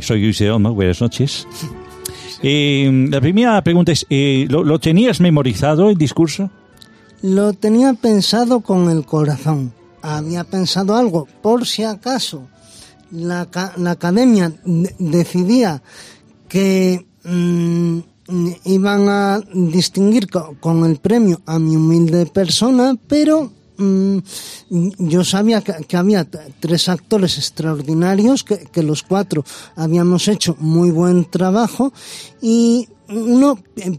[0.02, 1.48] soy Luis de Olmo, buenas noches.
[2.44, 6.50] Eh, la primera pregunta es, eh, ¿lo, lo tenías memorizado el discurso?
[7.22, 9.74] Lo tenía pensado con el corazón.
[10.02, 12.48] Había pensado algo, por si acaso
[13.12, 15.82] la, la academia de- decidía
[16.48, 18.00] que mm,
[18.66, 24.18] iban a distinguir co- con el premio a mi humilde persona, pero mm,
[25.00, 26.28] yo sabía que, había
[26.60, 29.44] tres actores extraordinarios, que, que los cuatro
[29.76, 31.92] habíamos hecho muy buen trabajo
[32.42, 33.58] y uno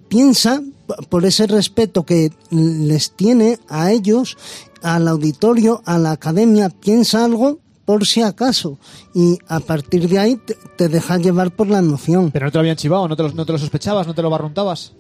[0.09, 0.62] piensa,
[1.09, 4.37] por ese respeto que les tiene a ellos,
[4.83, 7.59] al auditorio, a la academia, piensa algo
[7.90, 8.79] por si acaso
[9.14, 12.31] y a partir de ahí te, te deja llevar por la emoción.
[12.31, 14.22] Pero no te lo habían chivado, no te lo, no te lo sospechabas, no te
[14.22, 14.92] lo barruntabas.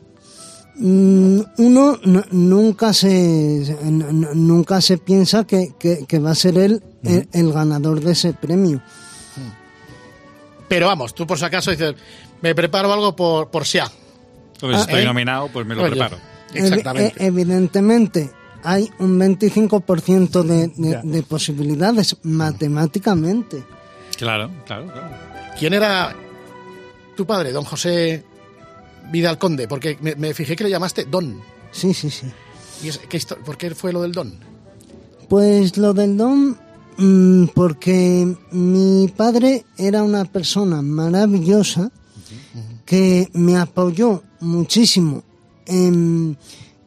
[0.76, 1.98] mm, uno
[2.32, 3.76] nunca se
[4.34, 8.32] nunca se piensa que, que- que va a ser él el, el ganador de ese
[8.32, 8.82] premio.
[10.68, 11.94] Pero vamos, tú por si acaso dices,
[12.42, 13.90] me preparo algo por, por Sia.
[14.60, 15.04] Pues Ah, estoy ¿eh?
[15.04, 16.16] nominado, pues me lo Oye, preparo.
[16.54, 17.22] Exactamente.
[17.22, 18.30] E- evidentemente,
[18.62, 23.62] hay un 25% de, de- de posibilidades matemáticamente.
[24.16, 25.08] Claro, claro, claro.
[25.58, 26.14] ¿Quién era
[27.16, 28.24] tu padre, don José
[29.10, 29.66] Vidal Conde?
[29.68, 31.40] Porque me, me fijé que le llamaste Don.
[31.72, 32.26] Sí, sí, sí.
[32.82, 34.34] ¿Y es- qué ¿Por qué fue lo del Don?
[35.28, 36.58] Pues lo del don,
[36.98, 41.90] mm, porque mi padre era una persona maravillosa
[42.84, 45.22] que me apoyó muchísimo
[45.66, 46.36] en,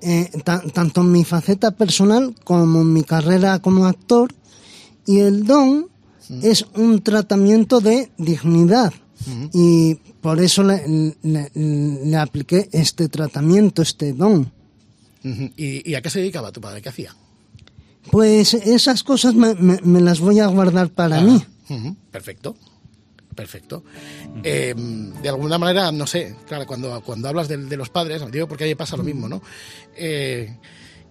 [0.03, 4.33] eh, ta- tanto en mi faceta personal como en mi carrera como actor.
[5.05, 5.87] Y el don
[6.41, 8.93] es un tratamiento de dignidad.
[9.53, 14.51] Y por eso le, le- le apliqué este tratamiento, este don.
[15.23, 15.49] Ujú.
[15.55, 16.81] ¿Y, y a qué se dedicaba tu padre?
[16.81, 17.15] ¿Qué hacía?
[18.11, 21.41] Pues esas cosas me, me- me las voy a guardar para mí.
[21.69, 22.55] Ujú, Perfecto.
[23.35, 23.83] Perfecto.
[24.43, 28.47] Eh, de alguna manera, no sé, claro, cuando, cuando hablas de, de los padres, digo
[28.47, 29.41] porque ahí pasa lo mismo, ¿no?
[29.95, 30.57] Eh,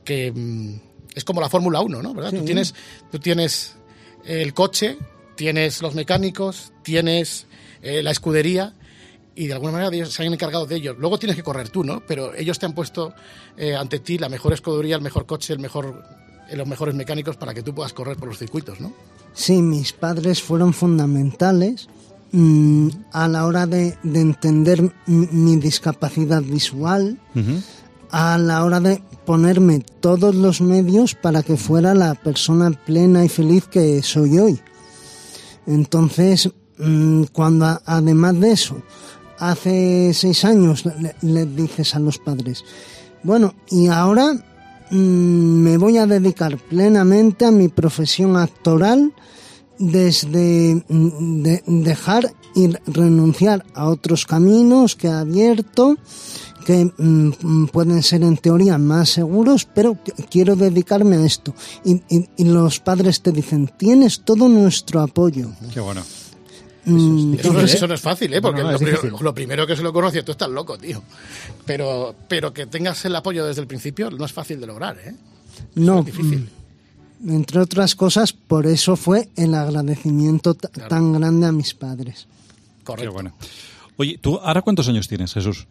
[0.04, 0.74] que mm,
[1.14, 2.14] es como la Fórmula 1, ¿no?
[2.14, 2.30] ¿Verdad?
[2.30, 2.74] Tú tienes,
[3.11, 3.76] tú tienes
[4.24, 4.98] el coche,
[5.37, 7.46] tienes los mecánicos, tienes
[7.82, 8.74] eh, la escudería
[9.35, 10.96] y de alguna manera ellos se han encargado de ellos.
[10.98, 12.02] Luego tienes que correr tú, ¿no?
[12.06, 13.14] Pero ellos te han puesto
[13.56, 16.04] eh, ante ti la mejor escudería, el mejor coche, el mejor,
[16.48, 18.92] eh, los mejores mecánicos para que tú puedas correr por los circuitos, ¿no?
[19.35, 21.88] Sí, mis padres fueron fundamentales
[22.33, 27.18] mm, a la hora de, de entender mi, discapacidad visual,
[28.11, 33.29] a la hora de ponerme todos los medios para que fuera la persona plena y
[33.29, 34.61] feliz que soy hoy.
[35.66, 38.83] Entonces, mm, cuando a- además de eso,
[39.38, 42.64] hace seis años le, le dices a los padres,
[43.23, 44.33] bueno, y ahora
[44.90, 49.12] mm, me voy a dedicar plenamente a mi profesión actoral
[49.90, 55.97] desde mm, de- dejar y renunciar a otros caminos que he abierto
[56.66, 61.55] que mm, mm, pueden ser en teoría más seguros, pero qu- quiero dedicarme a esto.
[61.85, 65.49] Y, y- y los padres te dicen, tienes todo nuestro apoyo.
[65.75, 66.03] Qué bueno.
[66.85, 68.40] Mm, Eso, no- entonces- eso no es fácil, ¿eh?
[68.42, 71.03] Porque no, lo, es primero que se lo conoce, tú estás loco, tío.
[71.66, 75.14] Pero, pero que tengas el apoyo desde el principio no es fácil de lograr, ¿eh?
[75.75, 76.49] no, es difícil.
[77.28, 82.26] Entre otras cosas, por eso fue el agradecimiento ta- tan grande a mis padres.
[82.78, 83.12] Qué Correcto.
[83.12, 83.32] bueno.
[83.96, 85.66] Oye, ¿tú ahora cuántos años tienes, Jesús?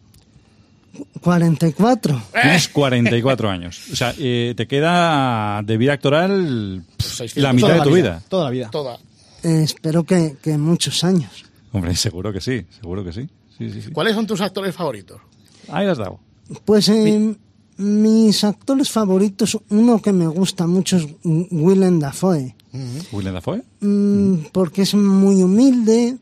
[1.20, 2.22] 44.
[2.32, 3.80] Tienes 44 años.
[3.92, 7.42] O sea, eh, te queda de vida actoral pff, 600.
[7.42, 8.22] la mitad Toda de la tu vida.
[8.28, 8.70] Toda la vida.
[8.70, 8.98] Toda.
[9.42, 11.44] Eh, espero que, que muchos años.
[11.72, 13.28] Hombre, seguro que sí, seguro que sí.
[13.58, 13.90] Sí, sí, sí.
[13.90, 15.20] ¿Cuáles son tus actores favoritos?
[15.68, 16.20] Ahí lo has dado.
[16.64, 17.34] Pues eh,
[17.82, 22.54] mis actores favoritos, uno que me gusta mucho es Willem Dafoe.
[23.12, 23.62] ¿Willem Dafoe?
[23.80, 26.16] Mm, porque es muy humilde.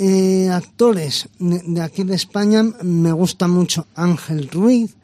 [0.00, 4.94] Eh, actores de, de aquí de España me gusta mucho Ángel Ruiz,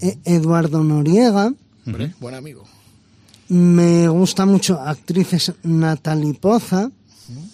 [0.00, 1.52] eh, Eduardo Noriega,
[1.84, 2.62] Hombre, buen amigo.
[3.48, 6.88] me gusta mucho actrices Natalie Poza,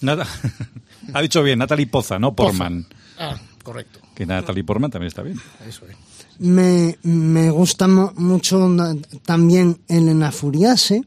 [0.03, 0.27] Nata-
[1.15, 2.87] ha dicho bien, Natalie Poza, no Portman.
[3.19, 4.01] Ah, correcto.
[4.15, 5.41] Que Natalie Portman también está bien.
[5.67, 5.97] Eso es.
[6.41, 11.05] Me, me gusta mo- mucho na- también Elena Furiase.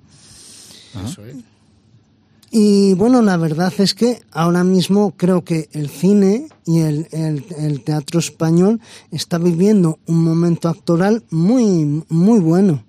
[2.51, 7.43] Y bueno, la verdad es que ahora mismo creo que el cine y el, el-
[7.57, 8.79] el teatro español
[9.11, 12.83] está viviendo un momento actoral muy, muy bueno,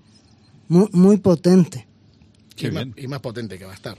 [0.68, 1.86] muy, muy potente.
[2.56, 3.96] Qué y, más, y más potente que va a estar.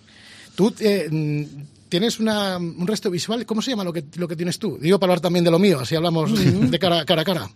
[0.54, 4.36] Tú eh, mm, tienes una, un resto visual, ¿cómo se llama lo que, lo que
[4.36, 4.78] tienes tú?
[4.82, 6.32] Digo para hablar también de lo mío, así hablamos
[6.72, 7.50] de cara, cara a cara.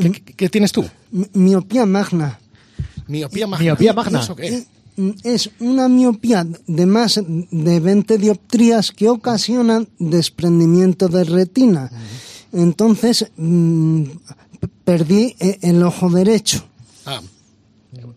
[0.00, 0.84] ¿Qué, qué- qué tienes tú?
[1.10, 2.38] Mi- Miopía magna.
[3.06, 3.64] Miopía magna.
[3.64, 4.20] Miopía magna.
[4.20, 4.64] ¿Eso qué?
[5.24, 11.90] Es una miopía de más de 20 dioptrías que ocasionan desprendimiento de retina.
[12.52, 14.04] Entonces, mm,
[14.84, 16.64] perdí eh, el ojo derecho.
[17.04, 17.20] Ah,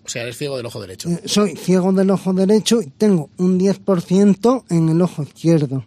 [0.09, 1.07] o sea, eres ciego del ojo derecho.
[1.07, 5.85] Eh, Soy ciego del ojo derecho y tengo un 10% en el ojo izquierdo.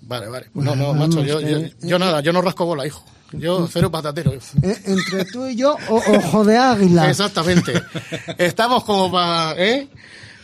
[0.00, 0.46] Vale, vale.
[0.54, 3.04] No, no, macho, yo, yo, yo nada, yo no rasco bola, hijo.
[3.32, 4.32] Yo cero patatero.
[4.32, 7.10] Eh, entre tú y yo, o- ojo de águila.
[7.10, 7.74] Exactamente.
[8.38, 9.52] Estamos como para...
[9.62, 9.86] ¿Eh?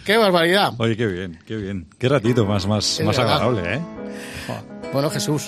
[0.05, 0.75] ¡Qué barbaridad!
[0.77, 1.89] Oye, qué bien, qué bien.
[1.99, 3.81] Qué ratito más, más, más agradable, ¿eh?
[4.93, 5.45] Bueno, Jesús,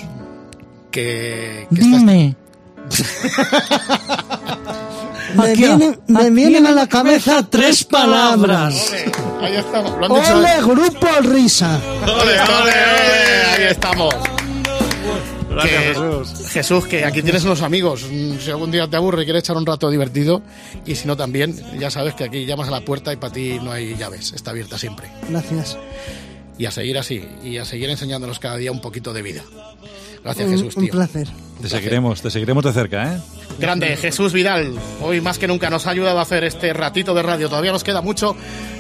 [0.91, 1.67] que...
[1.69, 2.35] que estás- Dime.
[5.35, 8.93] me vienen, me vienen a la cabeza tres palabras.
[8.93, 9.99] Ole, ahí estamos.
[9.99, 10.37] Lo han dicho.
[10.37, 11.81] Ole, grupo risa.
[12.03, 12.75] Ole, ole, ole,
[13.57, 14.15] ahí estamos.
[15.51, 16.49] Gracias, Jesús.
[16.51, 18.07] Jesús, que aquí tienes unos amigos.
[18.41, 20.43] Si algún día te aburre y quieres echar un rato divertido,
[20.87, 23.59] y si no también, ya sabes que aquí llamas a la puerta y para ti
[23.63, 25.09] no hay llaves, está abierta siempre.
[25.29, 25.77] Gracias.
[26.59, 29.43] Y a seguir así, y a seguir enseñándonos cada día un poquito de vida.
[30.25, 30.93] Gracias, Un, Jesús, un tío.
[30.93, 31.29] placer.
[31.63, 33.21] Te seguiremos, te seguiremos de cerca, ¿eh?
[33.59, 34.75] Grande, Jesús Vidal.
[35.01, 37.49] Hoy más que nunca nos ha ayudado a hacer este ratito de radio.
[37.49, 38.37] Todavía nos queda mucho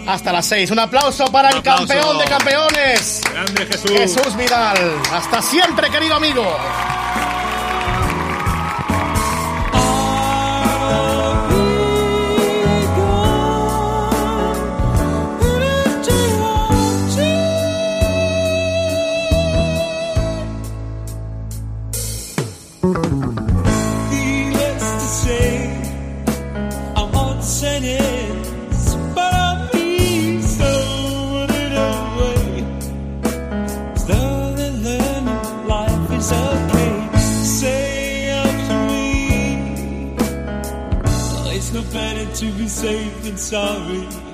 [0.06, 0.70] hasta las seis.
[0.70, 1.86] Un aplauso para el aplauso.
[1.86, 3.20] campeón de campeones.
[3.32, 3.90] Grande Jesús.
[3.92, 4.76] Jesús Vidal.
[5.12, 6.44] Hasta siempre, querido amigo.
[42.38, 44.27] To be safe than sorry.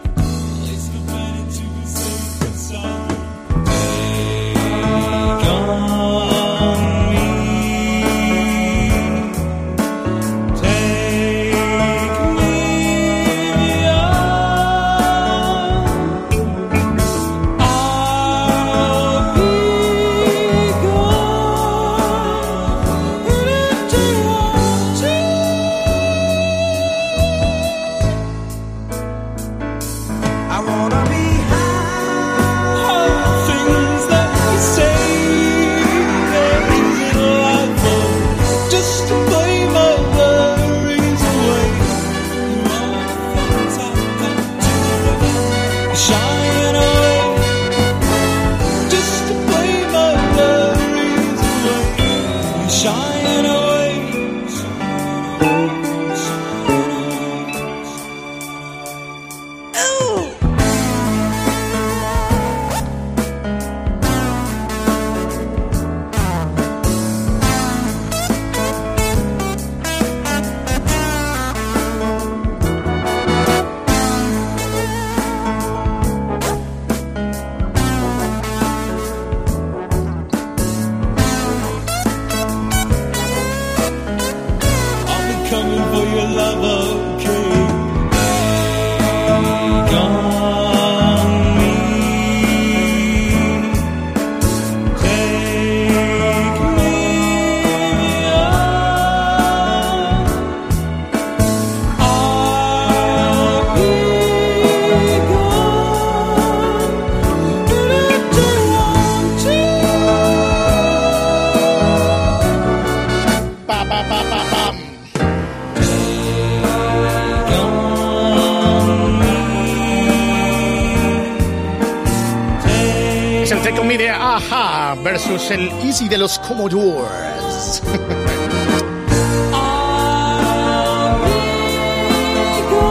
[125.50, 127.82] El Easy de los Commodores.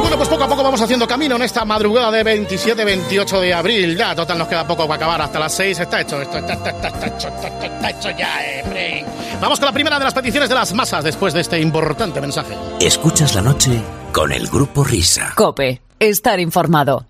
[0.02, 3.98] Bueno, pues poco a poco vamos haciendo camino en esta madrugada de 27-28 de abril.
[3.98, 5.22] Ya, total, nos queda poco para acabar.
[5.22, 6.22] Hasta las 6 está hecho.
[6.22, 9.41] Esto está, está- está- está hecho, está- está- está hecho ya, eh, Frank.
[9.41, 12.56] Vamos con la primera de las peticiones de las masas después de este importante mensaje.
[12.80, 13.82] Escuchas la noche
[14.12, 15.34] con el grupo Risa.
[15.36, 17.06] Cope, estar informado.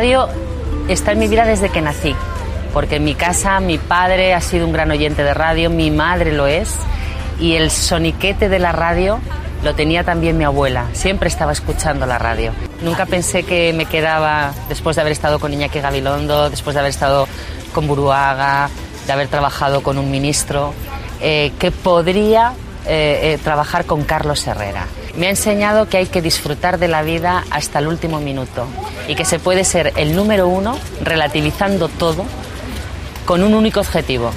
[0.00, 0.30] Radio
[0.88, 2.16] está en mi vida desde que nací,
[2.72, 6.32] porque en mi casa mi padre ha sido un gran oyente de radio, mi madre
[6.32, 6.74] lo es,
[7.38, 9.18] y el soniquete de la radio
[9.62, 12.52] lo tenía también mi abuela, siempre estaba escuchando la radio.
[12.80, 16.90] Nunca pensé que me quedaba, después de haber estado con Iñaki Gabilondo, después de haber
[16.92, 17.28] estado
[17.74, 18.70] con Buruaga,
[19.06, 20.72] de haber trabajado con un ministro,
[21.20, 22.54] eh, que podría
[22.86, 24.86] eh, eh, trabajar con Carlos Herrera.
[25.20, 28.66] Me ha enseñado que hay que disfrutar de la vida hasta el último minuto
[29.06, 32.24] y que se puede ser el número uno relativizando todo
[33.26, 34.30] con un único objetivo,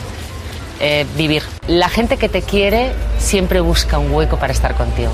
[0.81, 1.41] eh, vivir.
[1.69, 5.13] La gente que te quiere siempre busca un hueco para estar contigo.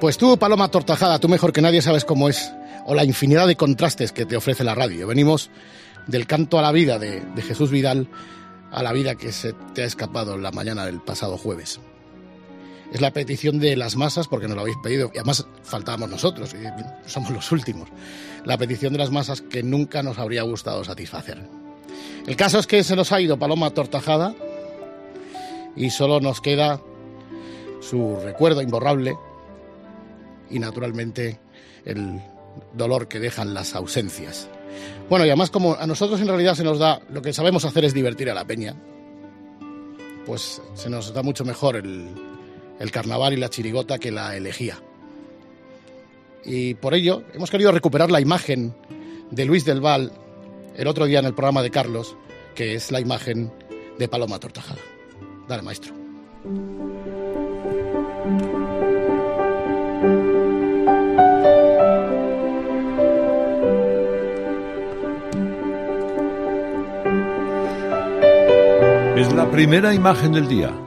[0.00, 2.50] Pues tú, Paloma Tortajada, tú mejor que nadie sabes cómo es,
[2.86, 5.06] o la infinidad de contrastes que te ofrece la radio.
[5.06, 5.50] Venimos
[6.06, 8.08] del canto a la vida de, de Jesús Vidal
[8.70, 11.78] a la vida que se te ha escapado en la mañana del pasado jueves.
[12.92, 16.54] Es la petición de las masas, porque nos lo habéis pedido, y además faltábamos nosotros,
[16.54, 17.88] y somos los últimos.
[18.44, 21.38] La petición de las masas que nunca nos habría gustado satisfacer.
[22.26, 24.34] El caso es que se nos ha ido Paloma Tortajada
[25.74, 26.80] y solo nos queda
[27.80, 29.16] su recuerdo imborrable
[30.50, 31.40] y naturalmente
[31.84, 32.20] el
[32.74, 34.48] dolor que dejan las ausencias.
[35.08, 37.84] Bueno, y además como a nosotros en realidad se nos da, lo que sabemos hacer
[37.84, 38.76] es divertir a la peña,
[40.26, 42.08] pues se nos da mucho mejor el,
[42.82, 44.76] el carnaval y la chirigota que la elegía.
[46.44, 48.74] Y por ello hemos querido recuperar la imagen
[49.30, 50.10] de Luis del Val
[50.74, 52.16] el otro día en el programa de Carlos,
[52.56, 53.52] que es la imagen
[54.00, 54.80] de Paloma Tortajada.
[55.46, 55.94] Dale, maestro.
[69.16, 70.81] Es la primera imagen del día.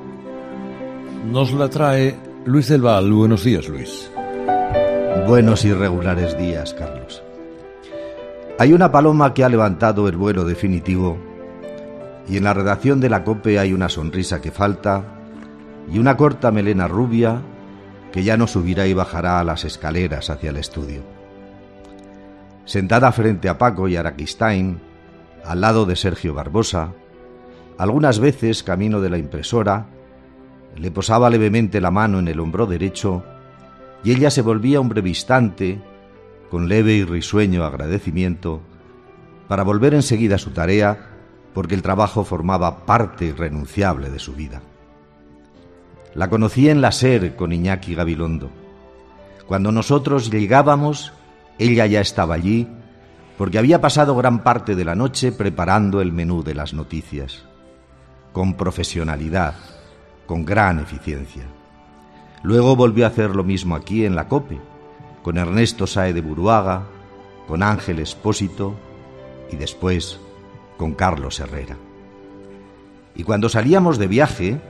[1.26, 2.16] Nos la trae
[2.46, 3.12] Luis del Val.
[3.12, 4.12] Buenos días, Luis.
[5.28, 7.24] Buenos y regulares días, Carlos.
[8.60, 11.18] Hay una paloma que ha levantado el vuelo definitivo
[12.30, 15.04] y en la redacción de la COPE hay una sonrisa que falta
[15.92, 17.42] y una corta melena rubia
[18.12, 21.02] que ya no subirá y bajará a las escaleras hacia el estudio.
[22.66, 24.80] Sentada frente a Paco y Araquistain,
[25.44, 26.94] al lado de Sergio Barbosa,
[27.80, 29.88] algunas veces, camino de la impresora,
[30.76, 33.24] le posaba levemente la mano en el hombro derecho
[34.04, 35.82] y ella se volvía un breve instante,
[36.52, 38.62] con leve y risueño agradecimiento,
[39.48, 41.10] para volver enseguida a su tarea
[41.54, 44.62] porque el trabajo formaba parte irrenunciable de su vida.
[46.14, 48.50] La conocí en la SER con Iñaki Gabilondo.
[49.48, 51.14] Cuando nosotros llegábamos,
[51.58, 52.68] ella ya estaba allí
[53.38, 57.44] porque había pasado gran parte de la noche preparando el menú de las noticias,
[58.32, 59.56] con profesionalidad,
[60.26, 61.44] con gran eficiencia.
[62.44, 64.60] Luego volvió a hacer lo mismo aquí en la COPE,
[65.24, 66.84] con Ernesto Sae de Buruaga,
[67.48, 68.76] con Ángel Espósito
[69.52, 70.20] y después
[70.78, 71.78] con Carlos Herrera.
[73.16, 74.62] Y cuando salíamos de viaje,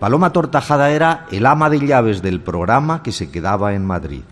[0.00, 4.22] Paloma Tortajada era el ama de llaves del programa que se quedaba en Madrid,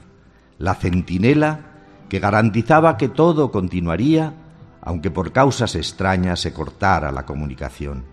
[0.58, 1.60] la centinela
[2.08, 4.34] que garantizaba que todo continuaría
[4.82, 8.04] aunque por causas extrañas se cortara la comunicación.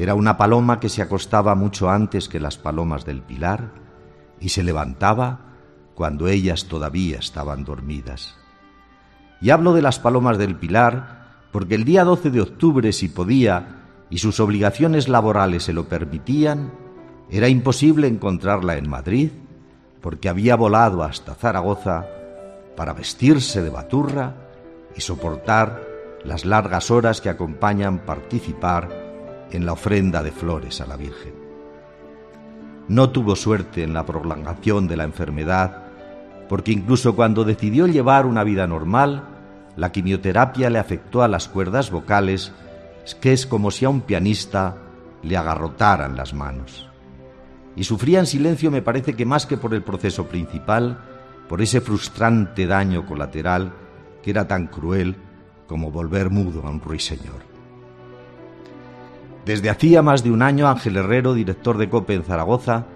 [0.00, 3.70] Era una paloma que se acostaba mucho antes que las palomas del Pilar
[4.40, 5.40] y se levantaba
[5.94, 8.34] cuando ellas todavía estaban dormidas.
[9.42, 13.82] Y hablo de las palomas del Pilar porque el día 12 de octubre, si podía,
[14.08, 16.72] y sus obligaciones laborales se lo permitían,
[17.28, 19.32] era imposible encontrarla en Madrid,
[20.00, 22.06] porque había volado hasta Zaragoza
[22.74, 24.34] para vestirse de baturra
[24.96, 25.86] y soportar
[26.24, 28.99] las largas horas que acompañan participar
[29.52, 31.34] en la ofrenda de flores a la Virgen.
[32.88, 35.84] No tuvo suerte en la prolongación de la enfermedad,
[36.48, 39.24] porque incluso cuando decidió llevar una vida normal,
[39.76, 42.52] la quimioterapia le afectó a las cuerdas vocales,
[43.20, 44.76] que es como si a un pianista
[45.22, 46.88] le agarrotaran las manos.
[47.76, 50.98] Y sufría en silencio me parece que más que por el proceso principal,
[51.48, 53.72] por ese frustrante daño colateral
[54.22, 55.16] que era tan cruel
[55.66, 57.49] como volver mudo a un ruiseñor.
[59.50, 62.86] Desde hacía más de un año Ángel Herrero, director de COPE en Zaragoza,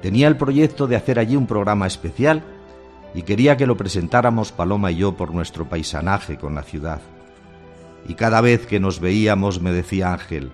[0.00, 2.44] tenía el proyecto de hacer allí un programa especial
[3.14, 7.02] y quería que lo presentáramos Paloma y yo por nuestro paisanaje con la ciudad.
[8.08, 10.50] Y cada vez que nos veíamos me decía Ángel,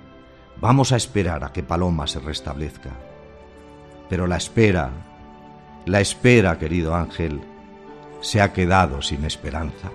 [0.60, 2.90] vamos a esperar a que Paloma se restablezca.
[4.08, 4.90] Pero la espera,
[5.86, 7.42] la espera, querido Ángel,
[8.22, 9.92] se ha quedado sin esperanza.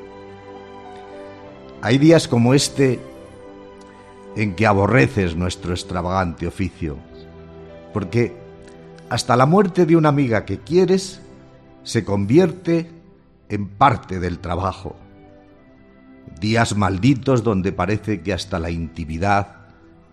[1.82, 3.09] Hay días como este
[4.36, 6.98] en que aborreces nuestro extravagante oficio,
[7.94, 8.36] porque
[9.10, 11.22] hasta la muerte de una amiga que quieres
[11.84, 12.92] se convierte
[13.50, 14.96] en parte del trabajo.
[16.40, 19.56] Días malditos donde parece que hasta la intimidad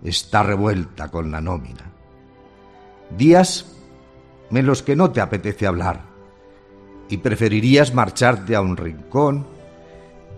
[0.02, 1.92] está revuelta con la nómina.
[3.16, 3.66] Días
[4.50, 6.02] en los que no te apetece hablar
[7.08, 9.46] y preferirías marcharte a un rincón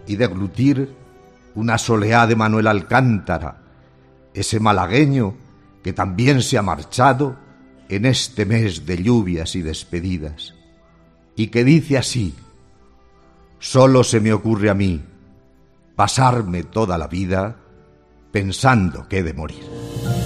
[0.06, 0.94] y deglutir
[1.54, 3.67] una soleá de Manuel Alcántara,
[4.34, 5.34] ese malagueño
[5.82, 7.36] que también se ha marchado
[7.88, 10.54] en este mes de lluvias y despedidas
[11.36, 12.34] y que dice así,
[13.60, 15.02] solo se me ocurre a mí
[15.94, 17.56] pasarme toda la vida
[18.32, 20.17] pensando que he de morir.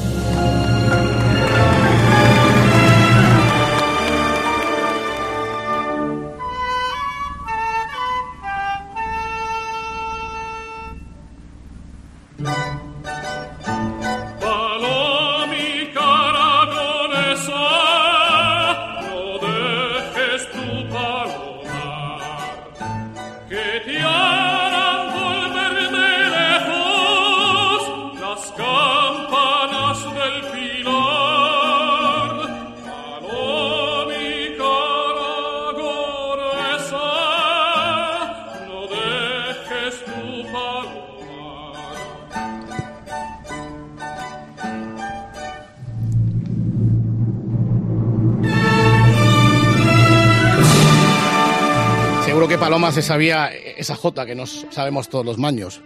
[52.24, 55.80] Seguro que Paloma se sabía esa jota que nos sabemos todos los maños.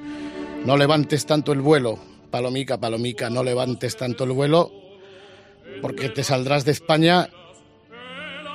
[0.64, 1.98] No levantes tanto el vuelo,
[2.30, 4.70] palomica, palomica, no levantes tanto el vuelo,
[5.82, 7.28] porque te saldrás de España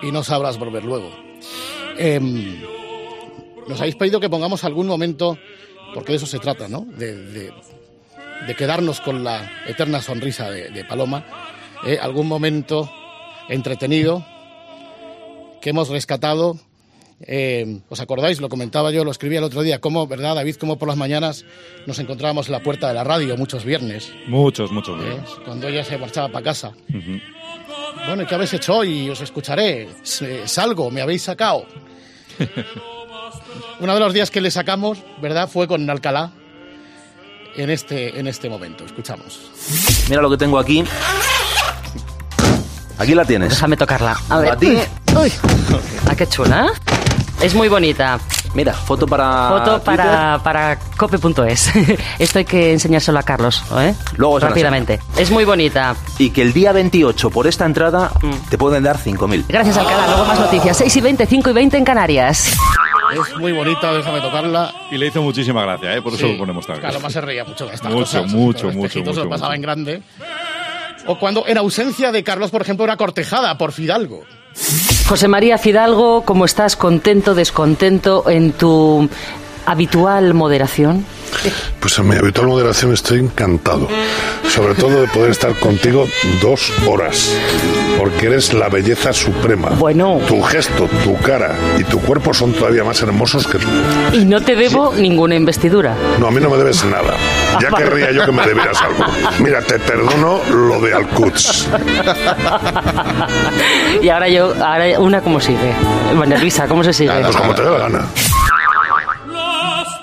[0.02, 1.12] y no sabrás volver luego.
[1.98, 2.62] Em,
[3.68, 5.38] nos habéis pedido que pongamos algún momento
[5.94, 6.82] porque de eso se trata, ¿no?
[6.86, 7.54] De, de-
[8.48, 11.24] de quedarnos con la eterna sonrisa de, de Paloma,
[11.86, 12.92] eh, algún momento
[13.50, 14.26] entretenido
[15.62, 16.58] que hemos rescatado.
[17.22, 18.42] Eh, ¿Os acordáis?
[18.42, 20.56] Lo comentaba yo, lo escribí el otro día, cómo, ¿verdad, David?
[20.56, 21.46] Cómo por las mañanas
[21.86, 25.00] nos encontrábamos en la puerta de la radio muchos viernes, Muchos, muchos.
[25.04, 25.10] ¿eh?
[25.12, 25.30] días.
[25.46, 26.70] cuando ella se marchaba para casa.
[26.90, 27.20] Ujú.
[28.08, 29.08] Bueno, ¿y qué habéis hecho hoy?
[29.08, 29.88] Os escucharé.
[30.04, 31.68] Salgo, me habéis sacado.
[33.80, 35.50] Uno de los días que le sacamos, ¿verdad?
[35.50, 36.32] Fue con Alcalá
[37.56, 38.86] en este, en este momento.
[38.86, 39.40] Escuchamos.
[40.10, 40.84] Mira lo que tengo aquí.
[42.98, 43.50] Aquí la tienes.
[43.50, 44.18] Déjame tocarla.
[44.30, 44.52] A ver.
[44.52, 44.78] ¿A ti?
[45.20, 45.32] Uy.
[46.08, 46.72] Ah, qué chula.
[47.42, 48.20] Es muy bonita.
[48.54, 49.50] Mira, foto para.
[49.50, 51.72] Foto para, para cope.es.
[52.20, 53.96] Esto hay que enseñárselo a Carlos, ¿eh?
[54.18, 55.00] Luego Rápidamente.
[55.18, 55.96] Es muy bonita.
[56.20, 58.12] Y que el día 28 por esta entrada
[58.50, 59.46] te pueden dar 5.000.
[59.48, 60.06] Gracias, Alcalá.
[60.08, 60.78] Luego más noticias.
[60.78, 62.56] 6 y 20, 5 y 20 en Canarias.
[63.14, 64.74] Es muy bonita, déjame tocarla.
[64.92, 66.02] Y le hizo muchísima gracia, ¿eh?
[66.02, 66.32] por eso Sí.
[66.34, 66.82] lo ponemos también.
[66.88, 68.28] Claro, más se reía mucho de estas Mucho, cosas.
[68.32, 69.56] mucho, Los mucho, se mucho, lo pasaba mucho.
[69.56, 70.02] en grande.
[71.08, 74.24] O cuando, en ausencia de Carlos, por ejemplo, era cortejada por Fidalgo.
[75.08, 76.76] José María Fidalgo, ¿cómo estás?
[76.76, 79.10] ¿Contento, descontento en tu
[79.66, 81.06] habitual moderación?
[81.80, 83.88] Pues en mi habitual moderación estoy encantado.
[84.50, 86.06] Sobre todo de poder estar contigo
[86.42, 87.32] dos horas.
[88.02, 89.70] Porque eres la belleza suprema.
[89.78, 90.20] Bueno.
[90.28, 93.60] Tu gesto, tu cara y tu cuerpo son todavía más hermosos que...
[94.18, 95.96] Y no te debo ninguna investidura.
[96.20, 97.14] No, a mí no me debes nada.
[97.62, 97.86] Ya Ah, vale.
[97.86, 99.06] querría yo que me debieras algo.
[99.38, 101.70] Mira, te perdono lo de Alcuts.
[104.02, 105.72] y ahora yo, ahora una cómo sigue.
[106.16, 107.12] Bueno, Luisa, ¿cómo se sigue?
[107.22, 108.08] Pues como te dé la gana.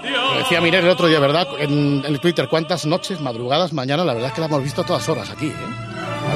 [0.05, 1.49] Lo decía Miguel el otro día, ¿verdad?
[1.59, 4.05] En, en el Twitter, ¿cuántas noches, madrugadas, mañana?
[4.05, 5.88] La verdad es que la hemos visto a todas horas aquí, ¿eh?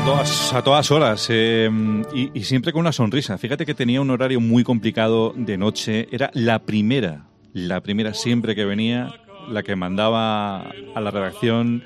[0.02, 1.70] A todas, a todas horas eh,
[2.12, 3.38] y, y siempre con una sonrisa.
[3.38, 6.08] Fíjate que tenía un horario muy complicado de noche.
[6.10, 9.12] Era la primera, la primera siempre que venía,
[9.48, 10.62] la que mandaba
[10.94, 11.84] a la redacción,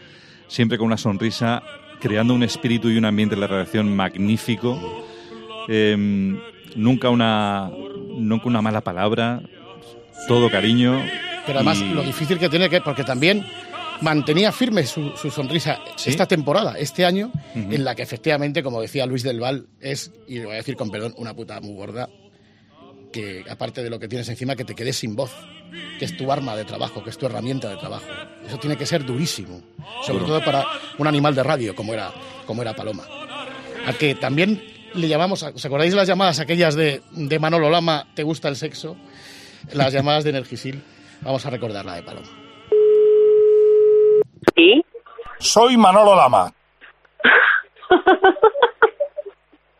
[0.48, 1.62] siempre con una sonrisa,
[2.00, 4.80] creando un espíritu y un ambiente en la redacción magnífico.
[5.68, 5.94] Eh,
[6.74, 7.70] nunca, una,
[8.16, 9.42] nunca una mala palabra,
[10.26, 11.02] todo cariño.
[11.44, 12.80] Pero además, y- lo difícil que tiene que...
[12.80, 13.44] Porque también
[14.00, 19.06] mantenía firme su, su sonrisa esta temporada, este año, en la que efectivamente, como decía
[19.06, 22.08] Luis del Val, es, y lo voy a decir con perdón, una puta muy gorda,
[23.12, 25.32] que aparte de lo que tienes encima, que te quedes sin voz,
[25.98, 28.06] que es tu arma de trabajo, que es tu herramienta de trabajo.
[28.46, 29.62] Eso tiene que ser durísimo,
[30.04, 30.64] sobre todo para
[30.98, 32.12] un animal de radio como era,
[32.46, 33.04] como era Paloma.
[33.86, 34.62] A que también
[34.94, 38.96] le llamamos, ¿os acordáis las llamadas aquellas de, de Manolo Lama, ¿te gusta el sexo?
[39.72, 40.82] Las llamadas de Energisil.
[41.22, 42.28] Vamos a recordar la de Paloma.
[44.56, 44.84] ¿Sí?
[45.38, 46.50] Soy Manolo Lama.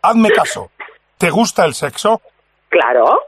[0.02, 0.70] Hazme caso.
[1.18, 2.20] ¿Te gusta el sexo?
[2.68, 3.20] Claro.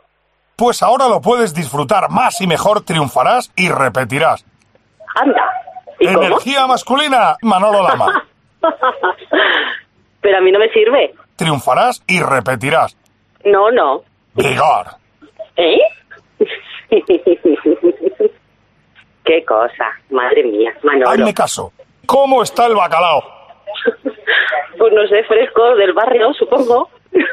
[0.54, 4.44] Pues ahora lo puedes disfrutar más y mejor, triunfarás y repetirás.
[5.14, 5.50] Anda.
[5.98, 6.22] ¿Y cómo?
[6.22, 8.24] Energía masculina, Manolo Lama.
[10.20, 11.14] Pero a mí no me sirve.
[11.36, 12.96] Triunfarás y repetirás.
[13.44, 14.02] No, no.
[14.34, 14.86] Vigor.
[15.56, 15.80] ¿Eh?
[19.28, 19.84] Qué cosa.
[20.08, 21.10] Madre mía, Manolo.
[21.10, 21.70] Hazme caso.
[22.06, 23.22] ¿Cómo está el bacalao?
[24.78, 26.88] Pues no sé, fresco del barrio, supongo.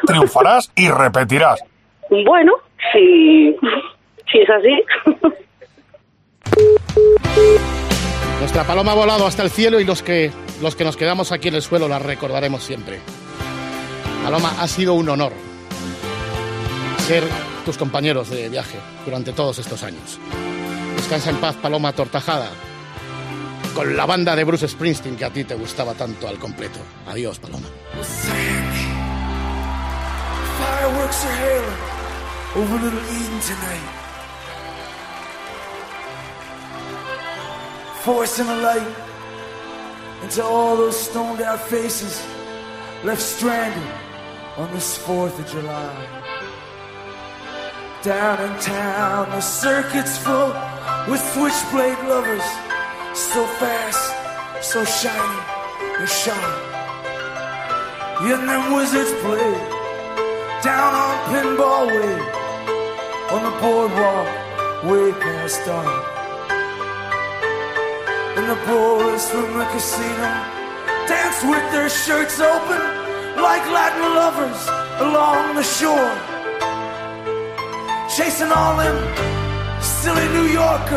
[0.08, 1.64] Triunfarás y repetirás.
[2.10, 2.54] Bueno,
[2.92, 3.56] si,
[4.32, 4.84] si es así.
[8.40, 11.50] Nuestra paloma ha volado hasta el cielo y los que, los que nos quedamos aquí
[11.50, 12.98] en el suelo la recordaremos siempre.
[14.24, 15.34] Paloma, ha sido un honor
[16.98, 17.24] ser
[17.64, 20.20] tus compañeros de viaje durante todos estos años.
[20.96, 22.50] Descansa en paz, Paloma Tortajada,
[23.74, 26.80] con la banda de Bruce Springsteen que a ti te gustaba tanto al completo.
[27.08, 27.68] Adiós, Paloma.
[30.58, 31.96] Fireworks are hailing
[32.56, 33.90] over Little Eden tonight.
[38.04, 38.96] Forcing a light
[40.24, 42.24] into all those stoned out faces
[43.04, 43.84] left stranded
[44.58, 46.15] on this 4th of July.
[48.06, 50.54] Down in town, the circuit's full
[51.10, 52.46] with switchblade lovers.
[53.18, 55.42] So fast, so shiny,
[55.98, 56.38] they're sharp.
[58.22, 59.54] And them wizards play
[60.62, 62.14] down on Pinball Way,
[63.34, 64.28] on the boardwalk,
[64.86, 66.06] way past dark.
[68.38, 70.30] And the boys from the casino
[71.10, 72.84] dance with their shirts open
[73.42, 74.62] like Latin lovers
[75.02, 76.35] along the shore.
[78.16, 80.90] Chasing all them silly New York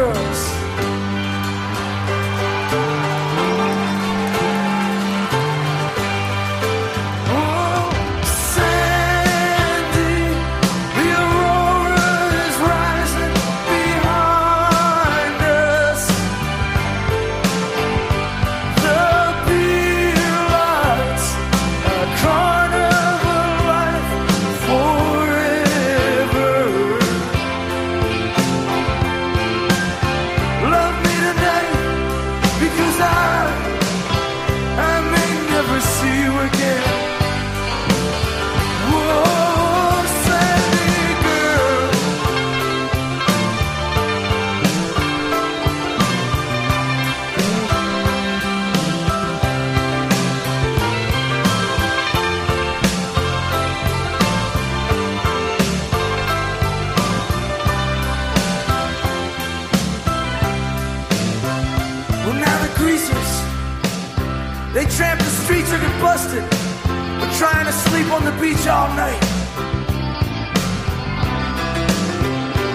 [68.19, 69.23] on the beach all night.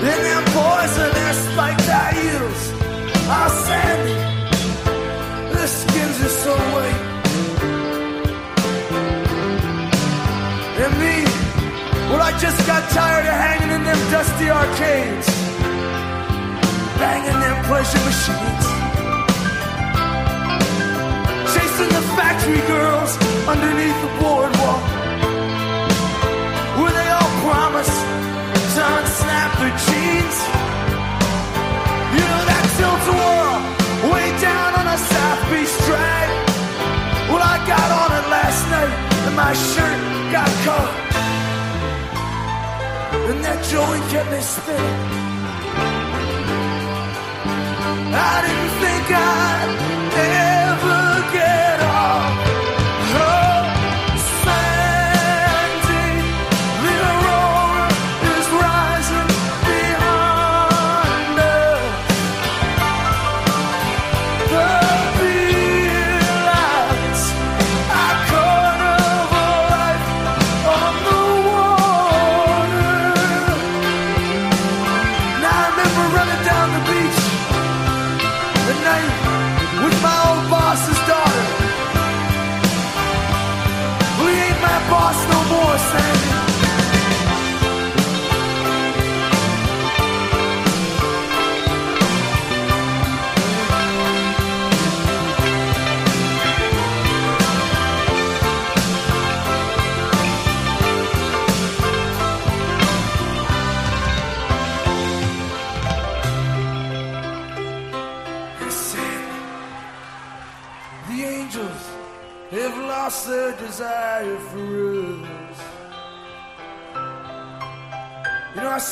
[0.04, 2.62] Then them boys in their spiked high heels,
[3.36, 4.18] all sandy,
[5.54, 7.02] their skins are so white.
[10.84, 11.16] And me,
[12.10, 15.28] well, I just got tired of hanging in them dusty arcades,
[17.00, 18.66] banging them pleasure machines.
[21.54, 23.12] chasing the factory girls
[23.48, 25.03] underneath the boardwalk,
[39.54, 40.01] my shirt
[40.32, 40.93] got caught.
[43.30, 44.99] And that joint kept me spinning.
[48.16, 50.12] I didn't think I'd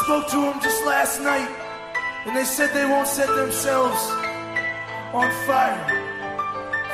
[0.04, 1.50] spoke to them just last night,
[2.26, 4.02] and they said they won't set themselves
[5.14, 5.86] on fire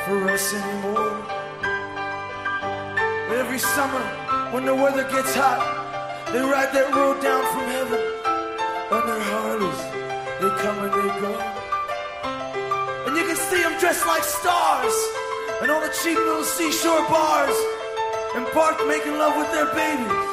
[0.04, 1.16] for us anymore.
[3.28, 4.04] But Every summer,
[4.52, 5.60] when the weather gets hot,
[6.32, 8.00] they ride that road down from heaven
[8.92, 9.82] on their Harleys.
[10.40, 11.32] They come and they go.
[13.06, 14.96] And you can see them dressed like stars
[15.62, 17.56] and on the cheap little seashore bars
[18.36, 20.28] and parked making love with their babies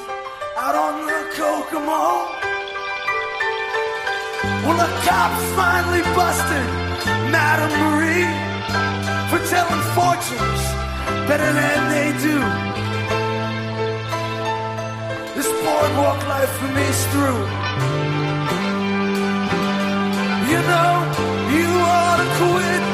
[0.58, 2.35] out on the Kokomo.
[4.64, 6.68] Well, the cops finally busted
[7.36, 8.30] Madame Marie
[9.30, 10.64] for telling fortunes
[11.30, 12.38] better than they do.
[15.36, 17.44] This boardwalk life for me is through.
[20.52, 20.94] You know,
[21.58, 22.86] you ought to quit